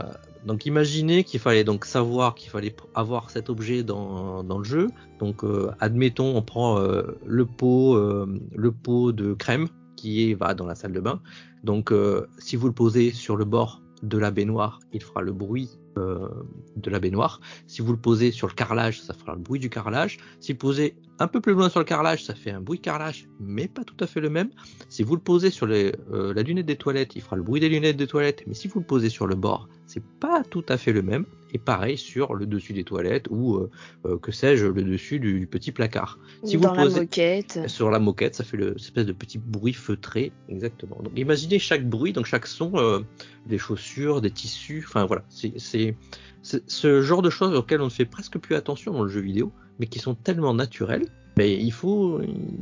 donc 0.47 0.65
imaginez 0.65 1.25
qu'il 1.25 1.41
fallait 1.41 1.65
donc 1.65 1.85
savoir 1.85 2.37
qu'il 2.37 2.51
fallait 2.51 2.75
avoir 2.95 3.31
cet 3.31 3.51
objet 3.51 3.83
dans, 3.83 4.45
dans 4.45 4.59
le 4.59 4.65
jeu. 4.65 4.89
Donc 5.19 5.43
euh, 5.43 5.73
admettons 5.81 6.37
on 6.37 6.43
prend 6.43 6.79
euh, 6.79 7.19
le 7.27 7.45
pot 7.45 7.97
euh, 7.97 8.27
le 8.55 8.71
pot 8.71 9.11
de 9.11 9.35
crème 9.35 9.69
qui 9.97 10.35
va 10.35 10.55
dans 10.55 10.67
la 10.67 10.77
salle 10.77 10.93
de 10.93 11.01
bain. 11.01 11.21
Donc 11.65 11.93
si 12.39 12.55
vous 12.55 12.69
le 12.69 12.73
posez 12.73 13.11
sur 13.11 13.35
le 13.35 13.45
bord 13.45 13.83
de 14.03 14.19
la 14.19 14.31
baignoire, 14.31 14.81
il 14.93 15.03
fera 15.03 15.23
le 15.23 15.33
bruit 15.33 15.71
euh, 15.99 16.29
de 16.77 16.91
la 16.91 16.99
baignoire. 16.99 17.41
Si 17.67 17.83
vous 17.83 17.93
le 17.93 17.99
posez 17.99 18.31
sur 18.31 18.49
le 18.49 18.53
carrelage, 18.53 19.01
ça 19.01 19.15
fera 19.15 19.35
le 19.35 19.41
bruit 19.41 19.59
du 19.59 19.71
carrelage. 19.71 20.19
Si 20.41 20.53
vous 20.53 20.57
le 20.57 20.59
posez 20.59 20.97
un 21.19 21.29
peu 21.29 21.41
plus 21.41 21.55
loin 21.55 21.69
sur 21.69 21.81
le 21.81 21.87
carrelage, 21.87 22.25
ça 22.25 22.35
fait 22.35 22.51
un 22.51 22.61
bruit 22.61 22.79
de 22.79 22.85
carrelage, 22.85 23.29
mais 23.41 23.69
pas 23.69 23.85
tout 23.85 23.97
à 24.01 24.07
fait 24.07 24.21
le 24.21 24.29
même. 24.29 24.51
Si 24.89 25.03
vous 25.03 25.15
le 25.15 25.23
posez 25.23 25.51
sur 25.51 25.67
euh, 25.71 25.93
la 26.35 26.43
lunette 26.43 26.67
des 26.67 26.77
toilettes, 26.77 27.17
il 27.17 27.23
fera 27.23 27.37
le 27.37 27.43
bruit 27.43 27.61
des 27.61 27.69
lunettes 27.69 27.97
des 27.97 28.07
toilettes, 28.07 28.45
mais 28.47 28.55
si 28.55 28.69
vous 28.69 28.81
le 28.81 28.87
posez 28.87 29.09
sur 29.09 29.27
le 29.27 29.35
bord, 29.35 29.69
c'est 29.87 30.05
pas 30.21 30.43
tout 30.45 30.65
à 30.69 30.77
fait 30.77 30.93
le 30.93 31.03
même. 31.03 31.25
Et 31.53 31.59
pareil 31.59 31.97
sur 31.97 32.35
le 32.35 32.47
dessus 32.47 32.73
des 32.73 32.85
toilettes 32.85 33.29
ou 33.31 33.57
euh, 33.57 33.71
euh, 34.05 34.19
que 34.19 34.33
sais-je, 34.33 34.67
le 34.67 34.83
dessus 34.83 35.21
du, 35.21 35.39
du 35.41 35.47
petit 35.47 35.73
placard. 35.73 36.19
Si 36.45 36.57
Ou 36.57 36.61
vous 36.61 36.69
posez 36.69 36.95
la 36.95 37.01
moquette. 37.03 37.61
sur 37.69 37.91
la 37.91 37.99
moquette, 37.99 38.35
ça 38.35 38.45
fait 38.45 38.57
le, 38.57 38.71
cette 38.77 38.87
espèce 38.87 39.07
de 39.07 39.13
petit 39.13 39.39
bruit 39.39 39.73
feutré, 39.73 40.33
exactement. 40.49 40.99
Donc 41.03 41.13
imaginez 41.17 41.59
chaque 41.59 41.89
bruit, 41.89 42.13
donc 42.13 42.27
chaque 42.27 42.47
son, 42.47 42.73
euh, 42.75 43.01
des 43.47 43.59
chaussures, 43.59 44.21
des 44.21 44.31
tissus, 44.31 44.85
enfin 44.87 45.05
voilà, 45.05 45.25
c'est 45.29 45.97
ce 46.43 47.03
genre 47.03 47.23
de 47.23 47.31
choses 47.31 47.55
auxquelles 47.55 47.81
on 47.81 47.87
ne 47.87 47.91
fait 47.91 48.05
presque 48.05 48.39
plus 48.39 48.55
attention 48.55 48.93
dans 48.93 49.03
le 49.03 49.11
jeu 49.11 49.21
vidéo, 49.21 49.53
mais 49.79 49.87
qui 49.87 49.99
sont 49.99 50.15
tellement 50.15 50.55
naturelles, 50.55 51.07
mais 51.37 51.55
il 51.55 51.73
faut, 51.73 52.21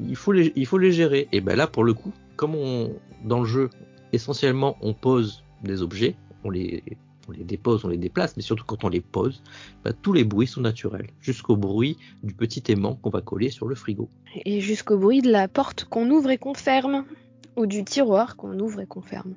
il 0.09 0.17
faut 0.17 0.33
les, 0.33 0.53
il 0.57 0.67
faut 0.67 0.79
les 0.79 0.93
gérer. 0.93 1.29
Et 1.33 1.41
ben 1.41 1.57
là, 1.57 1.67
pour 1.67 1.85
le 1.85 1.95
coup, 1.95 2.13
comme 2.37 2.55
on, 2.55 2.93
dans 3.25 3.41
le 3.41 3.47
jeu, 3.47 3.71
essentiellement, 4.13 4.77
on 4.81 4.95
pose 4.95 5.45
des 5.63 5.83
objets, 5.83 6.17
on 6.45 6.51
les, 6.51 6.83
on 7.29 7.33
les 7.33 7.45
dépose, 7.45 7.85
on 7.85 7.89
les 7.89 7.97
déplace, 7.97 8.37
mais 8.37 8.43
surtout 8.43 8.65
quand 8.65 8.85
on 8.85 8.89
les 8.89 9.01
pose, 9.01 9.43
ben, 9.85 9.95
tous 10.03 10.13
les 10.13 10.25
bruits 10.25 10.47
sont 10.47 10.61
naturels, 10.61 11.09
jusqu'au 11.21 11.57
bruit 11.57 11.97
du 12.23 12.35
petit 12.35 12.63
aimant 12.73 12.97
qu'on 12.97 13.11
va 13.11 13.21
coller 13.21 13.51
sur 13.51 13.67
le 13.67 13.75
frigo. 13.75 14.09
Et 14.45 14.61
jusqu'au 14.61 14.99
bruit 14.99 15.23
de 15.23 15.31
la 15.31 15.49
porte 15.49 15.85
qu'on 15.85 16.11
ouvre 16.11 16.31
et 16.31 16.39
qu'on 16.39 16.55
ferme. 16.55 17.05
Ou 17.57 17.67
du 17.67 17.85
tiroir 17.85 18.37
qu'on 18.37 18.59
ouvre 18.59 18.81
et 18.81 18.87
qu'on 18.87 19.01
ferme. 19.03 19.35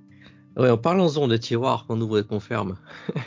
Ouais, 0.58 0.72
en 0.72 0.78
parlant-en 0.78 1.28
des 1.28 1.38
tiroirs 1.40 1.86
qu'on 1.86 2.02
ouvre 2.02 2.18
et 2.20 2.24
qu'on 2.24 2.40
ferme, 2.40 2.78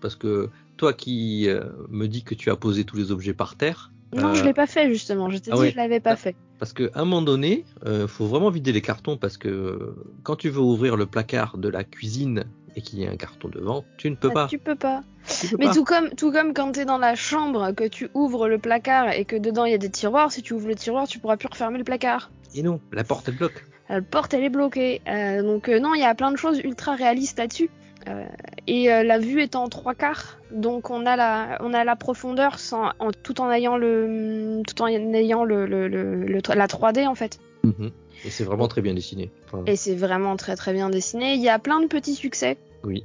parce 0.00 0.16
que 0.16 0.50
toi 0.76 0.92
qui 0.92 1.48
euh, 1.48 1.64
me 1.88 2.06
dis 2.08 2.22
que 2.22 2.34
tu 2.34 2.50
as 2.50 2.56
posé 2.56 2.84
tous 2.84 2.96
les 2.96 3.12
objets 3.12 3.34
par 3.34 3.56
terre, 3.56 3.92
Non, 4.14 4.28
Euh, 4.28 4.34
je 4.34 4.44
l'ai 4.44 4.52
pas 4.52 4.66
fait 4.66 4.92
justement. 4.92 5.30
Je 5.30 5.38
t'ai 5.38 5.50
ah 5.52 5.54
dit 5.54 5.60
ouais. 5.60 5.66
que 5.68 5.72
je 5.72 5.76
l'avais 5.76 6.00
pas 6.00 6.10
Ah. 6.12 6.16
fait. 6.16 6.36
parce 6.58 6.72
qu'à 6.72 6.88
un 6.94 7.04
moment 7.04 7.22
donné, 7.22 7.64
euh, 7.86 8.08
faut 8.08 8.26
vraiment 8.26 8.50
vider 8.50 8.72
les 8.72 8.80
cartons 8.82 9.16
parce 9.16 9.36
que 9.36 9.48
euh, 9.48 9.94
quand 10.22 10.36
tu 10.36 10.48
veux 10.48 10.60
ouvrir 10.60 10.96
le 10.96 11.06
placard 11.06 11.58
de 11.58 11.68
la 11.68 11.84
cuisine 11.84 12.44
et 12.76 12.82
qu'il 12.82 13.00
y 13.00 13.06
a 13.06 13.10
un 13.10 13.16
carton 13.16 13.48
devant, 13.48 13.84
tu 13.96 14.10
ne 14.10 14.14
peux 14.16 14.28
Ah, 14.30 14.34
pas. 14.34 14.46
Tu 14.48 14.58
peux 14.58 14.74
pas. 14.76 15.02
Tu 15.40 15.48
peux 15.48 15.56
Mais 15.58 15.66
pas. 15.66 15.72
tout 15.74 15.84
comme, 15.84 16.10
tout 16.10 16.30
comme 16.30 16.52
quand 16.54 16.72
t'es 16.72 16.84
dans 16.84 16.98
la 16.98 17.14
chambre, 17.16 17.72
que 17.72 17.88
tu 17.88 18.08
ouvres 18.14 18.46
le 18.48 18.58
placard 18.58 19.10
et 19.12 19.24
que 19.24 19.34
dedans 19.36 19.64
il 19.64 19.72
y 19.72 19.74
a 19.74 19.78
des 19.78 19.90
tiroirs, 19.90 20.30
si 20.30 20.42
tu 20.42 20.52
ouvres 20.52 20.68
le 20.68 20.74
tiroir, 20.76 21.08
tu 21.08 21.18
pourras 21.18 21.36
plus 21.36 21.48
refermer 21.48 21.78
le 21.78 21.84
placard. 21.84 22.30
Et 22.54 22.62
non, 22.62 22.80
la 22.92 23.02
porte 23.02 23.28
elle 23.28 23.36
bloque. 23.36 23.64
La 23.88 24.02
porte 24.02 24.34
elle 24.34 24.44
est 24.44 24.50
bloquée. 24.50 25.00
Euh, 25.08 25.42
donc 25.42 25.68
euh, 25.68 25.80
non, 25.80 25.94
il 25.94 26.00
y 26.00 26.04
a 26.04 26.14
plein 26.14 26.30
de 26.30 26.36
choses 26.36 26.60
ultra 26.62 26.94
réalistes 26.94 27.38
là-dessus. 27.38 27.70
Euh, 28.08 28.24
et 28.68 28.92
euh, 28.92 29.02
la 29.02 29.18
vue 29.18 29.40
est 29.42 29.56
en 29.56 29.68
trois 29.68 29.94
quarts, 29.94 30.38
donc 30.52 30.90
on 30.90 31.06
a 31.06 31.16
la, 31.16 31.58
on 31.60 31.72
a 31.74 31.82
la 31.82 31.96
profondeur 31.96 32.60
sans, 32.60 32.90
en, 33.00 33.10
tout 33.10 33.40
en 33.40 33.50
ayant 33.50 33.76
le, 33.76 34.62
tout 34.64 34.80
en 34.80 34.86
ayant 34.86 35.42
le, 35.44 35.66
le, 35.66 35.88
le- 35.88 36.14
le- 36.24 36.40
la 36.54 36.66
3D 36.68 37.08
en 37.08 37.16
fait. 37.16 37.40
Mhm. 37.64 37.90
Et 38.24 38.30
c'est 38.30 38.44
vraiment 38.44 38.68
très 38.68 38.80
bien 38.80 38.94
dessiné. 38.94 39.30
Enfin, 39.46 39.64
Et 39.66 39.74
c'est 39.74 39.96
vraiment 39.96 40.36
très 40.36 40.54
très 40.54 40.72
bien 40.72 40.88
dessiné. 40.88 41.34
Il 41.34 41.42
y 41.42 41.48
a 41.48 41.58
plein 41.58 41.80
de 41.80 41.86
petits 41.86 42.14
succès. 42.14 42.56
Oui. 42.84 43.04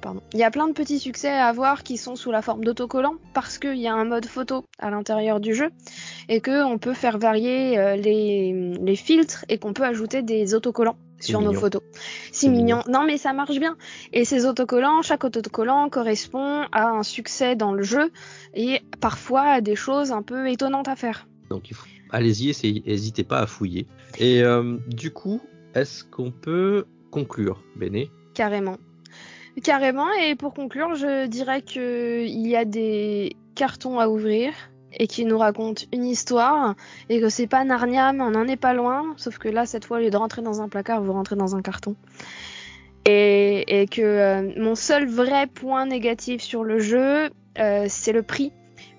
Pardon. 0.00 0.22
Il 0.32 0.38
y 0.38 0.44
a 0.44 0.50
plein 0.50 0.66
de 0.66 0.72
petits 0.72 0.98
succès 0.98 1.28
à 1.28 1.46
avoir 1.46 1.82
qui 1.82 1.98
sont 1.98 2.16
sous 2.16 2.30
la 2.30 2.40
forme 2.40 2.64
d'autocollants 2.64 3.16
parce 3.34 3.58
qu'il 3.58 3.76
y 3.76 3.86
a 3.86 3.94
un 3.94 4.04
mode 4.04 4.24
photo 4.24 4.64
à 4.78 4.90
l'intérieur 4.90 5.40
du 5.40 5.54
jeu 5.54 5.70
et 6.28 6.40
que 6.40 6.64
on 6.64 6.78
peut 6.78 6.94
faire 6.94 7.18
varier 7.18 7.78
euh, 7.78 7.96
les, 7.96 8.78
les 8.80 8.96
filtres 8.96 9.44
et 9.50 9.58
qu'on 9.58 9.74
peut 9.74 9.84
ajouter 9.84 10.22
des 10.22 10.54
autocollants 10.54 10.96
sur 11.20 11.42
nos 11.42 11.52
photos. 11.52 11.82
C'est 12.32 12.48
mignon. 12.48 12.82
Non 12.88 13.04
mais 13.04 13.18
ça 13.18 13.34
marche 13.34 13.58
bien. 13.58 13.76
Et 14.14 14.24
ces 14.24 14.46
autocollants, 14.46 15.02
chaque 15.02 15.24
autocollant 15.24 15.90
correspond 15.90 16.62
à 16.72 16.88
un 16.88 17.02
succès 17.02 17.56
dans 17.56 17.72
le 17.72 17.82
jeu 17.82 18.10
et 18.54 18.80
parfois 19.00 19.42
à 19.42 19.60
des 19.60 19.76
choses 19.76 20.12
un 20.12 20.22
peu 20.22 20.48
étonnantes 20.48 20.88
à 20.88 20.96
faire. 20.96 21.26
Donc 21.50 21.70
allez-y, 22.10 22.82
n'hésitez 22.86 23.24
pas 23.24 23.40
à 23.40 23.46
fouiller. 23.46 23.86
Et 24.18 24.42
euh, 24.42 24.78
du 24.86 25.12
coup, 25.12 25.42
est-ce 25.74 26.04
qu'on 26.04 26.30
peut 26.30 26.86
conclure, 27.10 27.62
Béné? 27.76 28.10
Carrément. 28.34 28.78
Carrément, 29.62 30.10
et 30.12 30.36
pour 30.36 30.54
conclure, 30.54 30.94
je 30.94 31.26
dirais 31.26 31.62
que 31.62 32.24
il 32.24 32.46
y 32.46 32.56
a 32.56 32.64
des 32.64 33.36
cartons 33.54 33.98
à 33.98 34.08
ouvrir 34.08 34.52
et 34.98 35.06
qui 35.06 35.24
nous 35.24 35.38
racontent 35.38 35.82
une 35.92 36.06
histoire 36.06 36.74
et 37.08 37.20
que 37.20 37.28
c'est 37.28 37.46
pas 37.46 37.64
Narnia, 37.64 38.12
mais 38.12 38.22
on 38.22 38.30
n'en 38.30 38.46
est 38.46 38.56
pas 38.56 38.74
loin, 38.74 39.14
sauf 39.16 39.38
que 39.38 39.48
là, 39.48 39.66
cette 39.66 39.84
fois, 39.84 39.98
au 39.98 40.00
lieu 40.00 40.10
de 40.10 40.16
rentrer 40.16 40.42
dans 40.42 40.62
un 40.62 40.68
placard, 40.68 41.02
vous 41.02 41.12
rentrez 41.12 41.36
dans 41.36 41.56
un 41.56 41.62
carton. 41.62 41.94
Et, 43.06 43.82
et 43.82 43.86
que 43.86 44.02
euh, 44.02 44.52
mon 44.56 44.74
seul 44.74 45.08
vrai 45.08 45.46
point 45.46 45.86
négatif 45.86 46.42
sur 46.42 46.64
le 46.64 46.78
jeu, 46.78 47.30
euh, 47.58 47.86
c'est 47.88 48.12
le 48.12 48.22
prix. 48.22 48.52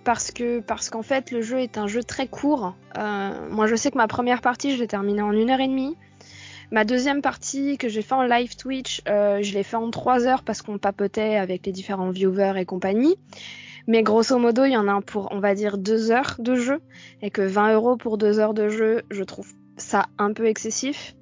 Parce 0.04 0.32
que 0.32 0.60
parce 0.62 0.90
qu'en 0.90 1.04
fait 1.04 1.30
le 1.30 1.44
jeu 1.44 1.60
est 1.60 1.78
un 1.78 1.86
jeu 1.86 2.04
très 2.04 2.28
court. 2.28 2.74
Euh, 2.98 3.50
moi 3.52 3.68
je 3.68 3.76
sais 3.76 3.92
que 3.92 3.98
ma 3.98 4.08
première 4.08 4.42
partie 4.42 4.76
je 4.76 4.80
l'ai 4.82 4.88
terminée 4.88 5.22
en 5.22 5.32
une 5.32 5.52
heure 5.52 5.60
et 5.60 5.68
demie. 5.68 5.96
Ma 6.72 6.86
deuxième 6.86 7.22
partie 7.22 7.78
que 7.78 7.90
j'ai 7.90 8.02
fait 8.02 8.16
en 8.16 8.24
live 8.24 8.56
Twitch, 8.56 9.02
euh, 9.10 9.42
je 9.42 9.54
l'ai 9.54 9.64
fait 9.64 9.76
en 9.76 9.92
trois 9.92 10.26
heures 10.26 10.44
parce 10.44 10.62
qu'on 10.62 10.78
papotait 10.78 11.36
avec 11.36 11.66
les 11.66 11.74
différents 11.74 12.12
viewers 12.12 12.54
et 12.58 12.66
compagnie. 12.66 13.18
Mais 13.88 14.04
grosso 14.04 14.38
modo, 14.38 14.64
il 14.64 14.72
y 14.72 14.78
en 14.78 14.88
a 14.88 14.92
un 14.94 15.02
pour, 15.02 15.28
on 15.32 15.40
va 15.40 15.54
dire, 15.54 15.78
deux 15.78 16.12
heures 16.12 16.36
de 16.40 16.56
jeu. 16.56 16.80
Et 17.22 17.30
que 17.30 17.42
20 17.42 17.74
euros 17.74 17.98
pour 17.98 18.18
deux 18.18 18.40
heures 18.40 18.54
de 18.54 18.70
jeu, 18.70 19.02
je 19.12 19.24
trouve 19.24 19.52
ça 19.76 20.06
un 20.18 20.32
peu 20.32 20.46
excessif. 20.46 21.16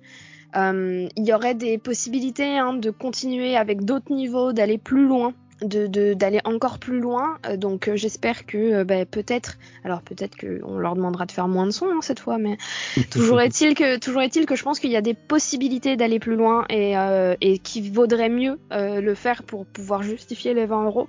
Euh, 0.55 1.07
il 1.15 1.25
y 1.25 1.33
aurait 1.33 1.55
des 1.55 1.79
possibilités 1.79 2.57
hein, 2.59 2.73
de 2.73 2.91
continuer 2.91 3.55
avec 3.55 3.85
d'autres 3.85 4.13
niveaux, 4.13 4.53
d'aller 4.53 4.77
plus 4.77 5.07
loin 5.07 5.33
de 5.61 6.13
d'aller 6.13 6.39
encore 6.45 6.79
plus 6.79 6.99
loin. 6.99 7.37
Euh, 7.45 7.57
donc 7.57 7.87
euh, 7.87 7.95
j'espère 7.95 8.45
que 8.45 8.57
euh, 8.57 8.83
bah, 8.83 9.05
peut-être, 9.05 9.57
alors 9.83 10.01
peut-être 10.01 10.37
qu'on 10.37 10.77
leur 10.77 10.95
demandera 10.95 11.25
de 11.25 11.31
faire 11.31 11.47
moins 11.47 11.65
de 11.65 11.71
son 11.71 11.87
hein, 11.87 11.99
cette 12.01 12.19
fois, 12.19 12.37
mais 12.37 12.57
toujours 13.11 13.41
est-il 13.41 13.75
que 13.75 13.97
toujours 13.97 14.21
est-il 14.21 14.45
que 14.45 14.55
je 14.55 14.63
pense 14.63 14.79
qu'il 14.79 14.91
y 14.91 14.95
a 14.95 15.01
des 15.01 15.13
possibilités 15.13 15.95
d'aller 15.95 16.19
plus 16.19 16.35
loin 16.35 16.65
et, 16.69 16.95
et 17.41 17.59
qu'il 17.59 17.91
vaudrait 17.91 18.29
mieux 18.29 18.59
le 18.71 19.13
faire 19.13 19.43
pour 19.43 19.65
pouvoir 19.65 20.03
justifier 20.03 20.53
les 20.53 20.65
20 20.65 20.85
euros. 20.85 21.07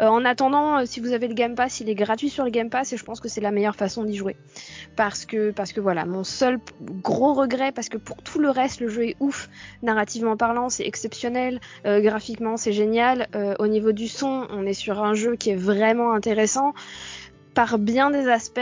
en 0.00 0.24
attendant, 0.24 0.84
si 0.86 1.00
vous 1.00 1.12
avez 1.12 1.28
le 1.28 1.34
Game 1.34 1.54
Pass, 1.54 1.80
il 1.80 1.88
est 1.88 1.94
gratuit 1.94 2.30
sur 2.30 2.44
le 2.44 2.50
Game 2.50 2.70
Pass 2.70 2.92
et 2.92 2.96
je 2.96 3.04
pense 3.04 3.20
que 3.20 3.28
c'est 3.28 3.40
la 3.40 3.50
meilleure 3.50 3.76
façon 3.76 4.04
d'y 4.04 4.16
jouer. 4.16 4.36
Parce 4.96 5.24
que 5.24 5.50
parce 5.50 5.72
que 5.72 5.80
voilà, 5.80 6.04
mon 6.04 6.24
seul 6.24 6.58
gros 7.02 7.34
regret, 7.34 7.72
parce 7.72 7.88
que 7.88 7.98
pour 7.98 8.16
tout 8.22 8.38
le 8.38 8.50
reste, 8.50 8.80
le 8.80 8.88
jeu 8.88 9.08
est 9.08 9.16
ouf, 9.20 9.48
narrativement 9.82 10.36
parlant, 10.36 10.68
c'est 10.68 10.86
exceptionnel, 10.86 11.60
graphiquement 11.84 12.56
c'est 12.56 12.72
génial, 12.72 13.28
au 13.58 13.66
niveau 13.66 13.85
du 13.92 14.08
son, 14.08 14.46
on 14.50 14.64
est 14.64 14.74
sur 14.74 15.02
un 15.02 15.14
jeu 15.14 15.36
qui 15.36 15.50
est 15.50 15.56
vraiment 15.56 16.12
intéressant 16.12 16.74
par 17.54 17.78
bien 17.78 18.10
des 18.10 18.28
aspects, 18.28 18.60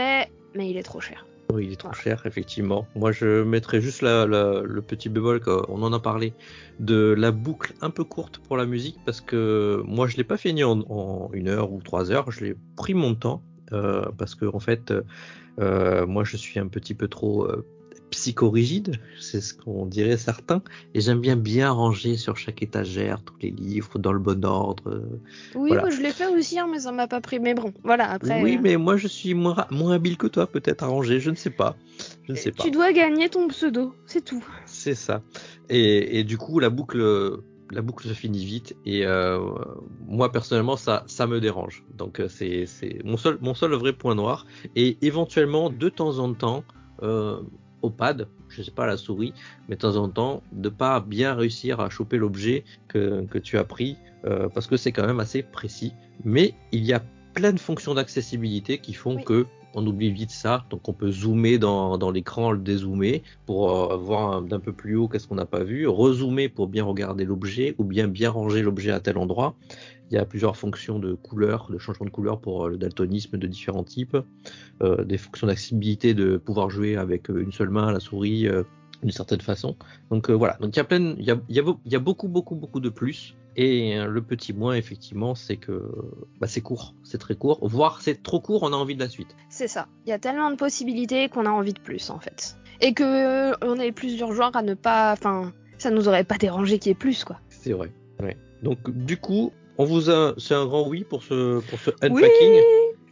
mais 0.55 0.69
il 0.69 0.77
est 0.77 0.83
trop 0.83 1.01
cher. 1.01 1.25
Oui, 1.53 1.67
il 1.67 1.73
est 1.73 1.77
trop 1.77 1.93
cher, 1.93 2.25
effectivement. 2.25 2.87
Moi, 2.95 3.11
je 3.11 3.43
mettrais 3.43 3.79
juste 3.79 4.01
le 4.01 4.79
petit 4.79 5.09
bémol, 5.09 5.41
on 5.69 5.83
en 5.83 5.93
a 5.93 5.99
parlé, 5.99 6.33
de 6.79 7.13
la 7.17 7.31
boucle 7.31 7.73
un 7.81 7.89
peu 7.89 8.03
courte 8.03 8.39
pour 8.39 8.57
la 8.57 8.65
musique, 8.65 8.97
parce 9.05 9.21
que 9.21 9.81
moi, 9.85 10.07
je 10.07 10.17
l'ai 10.17 10.23
pas 10.23 10.37
fini 10.37 10.63
en, 10.63 11.29
une 11.33 11.47
heure 11.47 11.71
ou 11.71 11.81
trois 11.81 12.11
heures, 12.11 12.31
je 12.31 12.45
l'ai 12.45 12.55
pris 12.75 12.93
mon 12.93 13.15
temps, 13.15 13.43
euh, 13.73 14.05
parce 14.17 14.35
que 14.35 14.45
en 14.45 14.59
fait, 14.59 14.93
euh, 15.59 16.05
moi, 16.05 16.23
je 16.23 16.37
suis 16.37 16.59
un 16.59 16.67
petit 16.67 16.93
peu 16.93 17.07
trop 17.07 17.45
euh, 17.45 17.65
psychorigide, 18.15 18.95
c'est 19.19 19.41
ce 19.41 19.53
qu'on 19.53 19.85
dirait 19.85 20.15
certains, 20.15 20.61
et 20.93 21.01
j'aime 21.01 21.19
bien 21.19 21.35
bien 21.35 21.69
ranger 21.69 22.15
sur 22.15 22.37
chaque 22.37 22.63
étagère 22.63 23.21
tous 23.23 23.35
les 23.41 23.51
livres 23.51 23.99
dans 23.99 24.13
le 24.13 24.19
bon 24.19 24.43
ordre. 24.45 25.03
Oui, 25.53 25.71
moi 25.71 25.89
je 25.89 26.01
l'ai 26.01 26.11
fait 26.11 26.27
aussi, 26.27 26.57
hein, 26.57 26.67
mais 26.71 26.79
ça 26.79 26.93
m'a 26.93 27.07
pas 27.07 27.19
pris. 27.19 27.39
Mais 27.39 27.53
bon, 27.53 27.73
voilà. 27.83 28.09
Après. 28.09 28.41
Oui, 28.41 28.55
euh, 28.55 28.59
mais 28.63 28.77
moi 28.77 28.95
je 28.95 29.07
suis 29.07 29.33
moins, 29.33 29.67
moins 29.69 29.95
habile 29.95 30.15
que 30.17 30.27
toi 30.27 30.47
peut-être 30.47 30.83
à 30.83 30.87
ranger, 30.87 31.19
je 31.19 31.29
ne 31.29 31.35
sais 31.35 31.49
pas, 31.49 31.75
je 32.23 32.31
ne 32.31 32.37
sais 32.37 32.51
pas. 32.51 32.63
Tu 32.63 32.71
dois 32.71 32.93
gagner 32.93 33.27
ton 33.27 33.49
pseudo, 33.49 33.93
c'est 34.05 34.23
tout. 34.23 34.45
C'est 34.65 34.95
ça. 34.95 35.21
Et, 35.69 36.19
et, 36.19 36.23
du 36.23 36.37
coup 36.37 36.59
la 36.59 36.69
boucle. 36.69 37.41
La 37.71 37.81
boucle 37.81 38.07
se 38.07 38.13
finit 38.13 38.45
vite 38.45 38.75
et 38.85 39.07
euh, 39.07 39.39
moi 40.07 40.31
personnellement 40.31 40.77
ça 40.77 41.03
ça 41.07 41.25
me 41.25 41.41
dérange 41.41 41.83
donc 41.97 42.19
euh, 42.19 42.27
c'est 42.29 42.67
c'est 42.67 43.03
mon 43.03 43.17
seul 43.17 43.39
mon 43.41 43.55
seul 43.55 43.73
vrai 43.73 43.91
point 43.91 44.13
noir 44.13 44.45
et 44.75 44.99
éventuellement 45.01 45.71
de 45.71 45.89
temps 45.89 46.19
en 46.19 46.31
temps 46.35 46.63
euh, 47.01 47.41
au 47.85 47.89
pad, 47.89 48.27
je 48.49 48.61
sais 48.61 48.71
pas 48.71 48.85
la 48.85 48.97
souris, 48.97 49.33
mais 49.67 49.75
de 49.75 49.81
temps 49.81 49.95
en 49.95 50.09
temps, 50.09 50.43
de 50.51 50.69
pas 50.69 50.99
bien 50.99 51.33
réussir 51.33 51.79
à 51.79 51.89
choper 51.89 52.17
l'objet 52.17 52.63
que, 52.87 53.37
tu 53.39 53.57
as 53.57 53.63
pris, 53.63 53.97
euh, 54.25 54.49
parce 54.49 54.67
que 54.67 54.77
c'est 54.77 54.91
quand 54.91 55.05
même 55.05 55.19
assez 55.19 55.43
précis. 55.43 55.93
Mais 56.23 56.53
il 56.71 56.83
y 56.85 56.93
a 56.93 57.01
plein 57.33 57.53
de 57.53 57.59
fonctions 57.59 57.93
d'accessibilité 57.93 58.77
qui 58.77 58.93
font 58.93 59.17
que 59.17 59.45
on 59.77 59.85
oublie 59.85 60.09
vite 60.09 60.31
ça, 60.31 60.65
donc 60.69 60.87
on 60.87 60.93
peut 60.93 61.11
zoomer 61.11 61.57
dans, 61.57 61.97
dans 61.97 62.09
l'écran, 62.09 62.51
le 62.51 62.59
dézoomer 62.59 63.23
pour 63.45 63.91
euh, 63.91 63.97
voir 63.97 64.41
d'un 64.41 64.61
peu 64.61 64.71
plus 64.71 64.95
haut 64.95 65.09
qu'est-ce 65.09 65.27
qu'on 65.27 65.35
n'a 65.35 65.45
pas 65.45 65.63
vu, 65.65 65.85
rezoomer 65.85 66.47
pour 66.47 66.67
bien 66.67 66.85
regarder 66.85 67.25
l'objet 67.25 67.75
ou 67.77 67.83
bien 67.83 68.07
bien 68.07 68.29
ranger 68.29 68.61
l'objet 68.61 68.91
à 68.91 69.01
tel 69.01 69.17
endroit. 69.17 69.55
Il 70.11 70.15
y 70.15 70.17
a 70.17 70.25
plusieurs 70.25 70.55
fonctions 70.55 70.99
de 70.99 71.13
couleur, 71.13 71.67
de 71.71 71.77
changement 71.77 72.05
de 72.05 72.11
couleur 72.11 72.39
pour 72.39 72.65
euh, 72.65 72.69
le 72.69 72.77
daltonisme 72.77 73.37
de 73.37 73.47
différents 73.47 73.83
types, 73.83 74.17
euh, 74.81 75.03
des 75.03 75.17
fonctions 75.17 75.47
d'accessibilité 75.47 76.13
de 76.13 76.37
pouvoir 76.37 76.69
jouer 76.69 76.95
avec 76.95 77.29
euh, 77.29 77.41
une 77.41 77.51
seule 77.51 77.69
main 77.69 77.91
la 77.91 77.99
souris 77.99 78.47
d'une 79.01 79.11
certaine 79.11 79.41
façon. 79.41 79.75
Donc 80.09 80.29
voilà, 80.29 80.57
donc 80.59 80.75
il 80.75 80.77
y 80.77 80.79
a 80.79 80.83
plein, 80.83 81.15
il 81.17 81.25
y 81.25 81.31
a, 81.31 81.37
il 81.49 81.55
y 81.55 81.95
a, 81.95 81.99
beaucoup 81.99 82.27
beaucoup 82.27 82.55
beaucoup 82.55 82.79
de 82.79 82.89
plus. 82.89 83.35
Et 83.57 83.97
le 83.97 84.21
petit 84.21 84.51
moins 84.51 84.73
effectivement, 84.73 85.33
c'est 85.33 85.55
que 85.55 85.89
bah, 86.41 86.47
c'est 86.47 86.61
court, 86.61 86.93
c'est 87.03 87.17
très 87.17 87.35
court, 87.35 87.59
voire 87.61 88.01
c'est 88.01 88.21
trop 88.21 88.41
court, 88.41 88.63
on 88.63 88.73
a 88.73 88.75
envie 88.75 88.95
de 88.95 88.99
la 88.99 89.09
suite. 89.09 89.35
C'est 89.49 89.69
ça. 89.69 89.87
Il 90.05 90.09
y 90.09 90.13
a 90.13 90.19
tellement 90.19 90.51
de 90.51 90.55
possibilités 90.55 91.29
qu'on 91.29 91.45
a 91.45 91.49
envie 91.49 91.73
de 91.73 91.79
plus 91.79 92.09
en 92.09 92.19
fait, 92.19 92.57
et 92.81 92.93
que 92.93 93.53
on 93.65 93.79
est 93.79 93.91
plusieurs 93.91 94.33
joueurs 94.33 94.55
à 94.55 94.61
ne 94.61 94.73
pas, 94.73 95.13
enfin, 95.13 95.53
ça 95.77 95.89
nous 95.89 96.07
aurait 96.07 96.25
pas 96.25 96.37
dérangé 96.37 96.79
qu'il 96.79 96.89
y 96.89 96.91
ait 96.91 96.95
plus 96.95 97.23
quoi. 97.23 97.39
C'est 97.49 97.73
vrai. 97.73 97.91
Ouais. 98.21 98.37
Donc 98.63 98.89
du 98.91 99.17
coup, 99.17 99.51
on 99.77 99.85
vous 99.85 100.09
a, 100.09 100.33
c'est 100.37 100.53
un 100.53 100.65
grand 100.65 100.87
oui 100.87 101.03
pour 101.03 101.23
ce, 101.23 101.59
pour 101.69 101.79
ce 101.79 101.91
unpacking. 102.01 102.61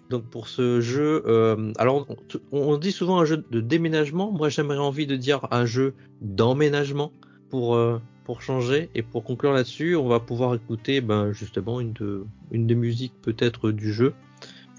Donc 0.09 0.25
pour 0.25 0.47
ce 0.47 0.79
jeu, 0.79 1.23
euh, 1.25 1.71
alors 1.77 2.05
on, 2.51 2.77
dit 2.77 2.91
souvent 2.91 3.19
un 3.19 3.25
jeu 3.25 3.43
de 3.49 3.61
déménagement. 3.61 4.31
Moi 4.31 4.49
j'aimerais 4.49 4.77
envie 4.77 5.07
de 5.07 5.15
dire 5.15 5.47
un 5.49 5.65
jeu 5.65 5.95
d'emménagement 6.21 7.11
pour 7.49 7.75
euh, 7.75 7.99
pour 8.23 8.41
changer 8.41 8.89
et 8.95 9.01
pour 9.01 9.23
conclure 9.23 9.53
là-dessus, 9.53 9.95
on 9.95 10.07
va 10.07 10.19
pouvoir 10.19 10.55
écouter 10.55 11.01
ben 11.01 11.31
justement 11.31 11.79
une 11.79 11.93
de 11.93 12.25
une 12.51 12.67
des 12.67 12.75
musiques 12.75 13.13
peut-être 13.21 13.71
du 13.71 13.91
jeu 13.91 14.13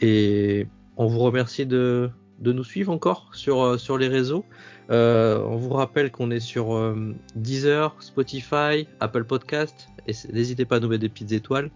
et 0.01 0.67
on 0.97 1.07
vous 1.07 1.21
remercie 1.21 1.67
de 1.67 2.11
de 2.41 2.53
nous 2.53 2.65
suivre 2.65 2.93
encore 2.93 3.31
sur 3.33 3.63
euh, 3.63 3.99
les 3.99 4.09
réseaux. 4.09 4.45
on 4.91 5.57
vous 5.57 5.71
rappelle 5.71 6.11
qu'on 6.11 6.31
est 6.31 6.41
sur 6.41 6.95
Deezer, 7.37 7.97
Spotify, 8.01 8.87
Apple 9.01 9.25
Podcast, 9.25 9.89
n'hésitez 10.33 10.65
pas 10.65 10.77
à 10.77 10.81
nous 10.81 10.89
mettre 10.89 11.03
des 11.03 11.09
petites 11.09 11.33
étoiles. 11.33 11.71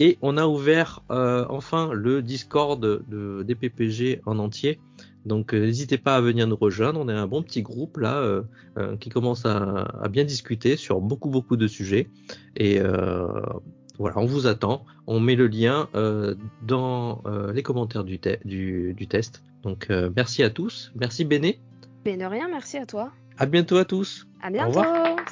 Et 0.00 0.18
on 0.22 0.36
a 0.36 0.46
ouvert 0.46 1.02
euh, 1.10 1.44
enfin 1.48 1.92
le 1.92 2.22
Discord 2.22 2.80
de, 2.80 3.42
des 3.42 3.54
PPG 3.54 4.22
en 4.26 4.38
entier. 4.38 4.78
Donc 5.26 5.52
euh, 5.52 5.60
n'hésitez 5.60 5.98
pas 5.98 6.16
à 6.16 6.20
venir 6.20 6.46
nous 6.46 6.56
rejoindre. 6.56 7.00
On 7.00 7.08
est 7.08 7.12
un 7.12 7.26
bon 7.26 7.42
petit 7.42 7.62
groupe 7.62 7.96
là 7.98 8.18
euh, 8.18 8.96
qui 9.00 9.10
commence 9.10 9.44
à, 9.44 10.08
bien 10.08 10.24
discuter 10.24 10.76
sur 10.76 11.00
beaucoup 11.00 11.30
beaucoup 11.30 11.56
de 11.56 11.66
sujets. 11.66 12.08
Et 12.56 12.80
voilà, 13.98 14.18
on 14.18 14.26
vous 14.26 14.46
attend. 14.46 14.84
On 15.08 15.18
met 15.18 15.34
le 15.34 15.48
lien 15.48 15.88
dans 16.62 17.22
les 17.52 17.62
commentaires 17.64 18.04
du, 18.04 18.20
test. 19.08 19.42
Donc 19.62 19.88
merci 20.16 20.42
à 20.42 20.50
tous. 20.50 20.92
Merci 20.94 21.24
Béné. 21.24 21.60
Mais 22.04 22.16
de 22.16 22.24
rien, 22.24 22.48
merci 22.48 22.78
à 22.78 22.86
toi. 22.86 23.12
À 23.36 23.46
bientôt 23.46 23.76
à 23.76 23.84
tous. 23.84 24.26
À 24.42 24.50
bientôt. 24.50 24.82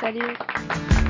Salut. 0.00 1.05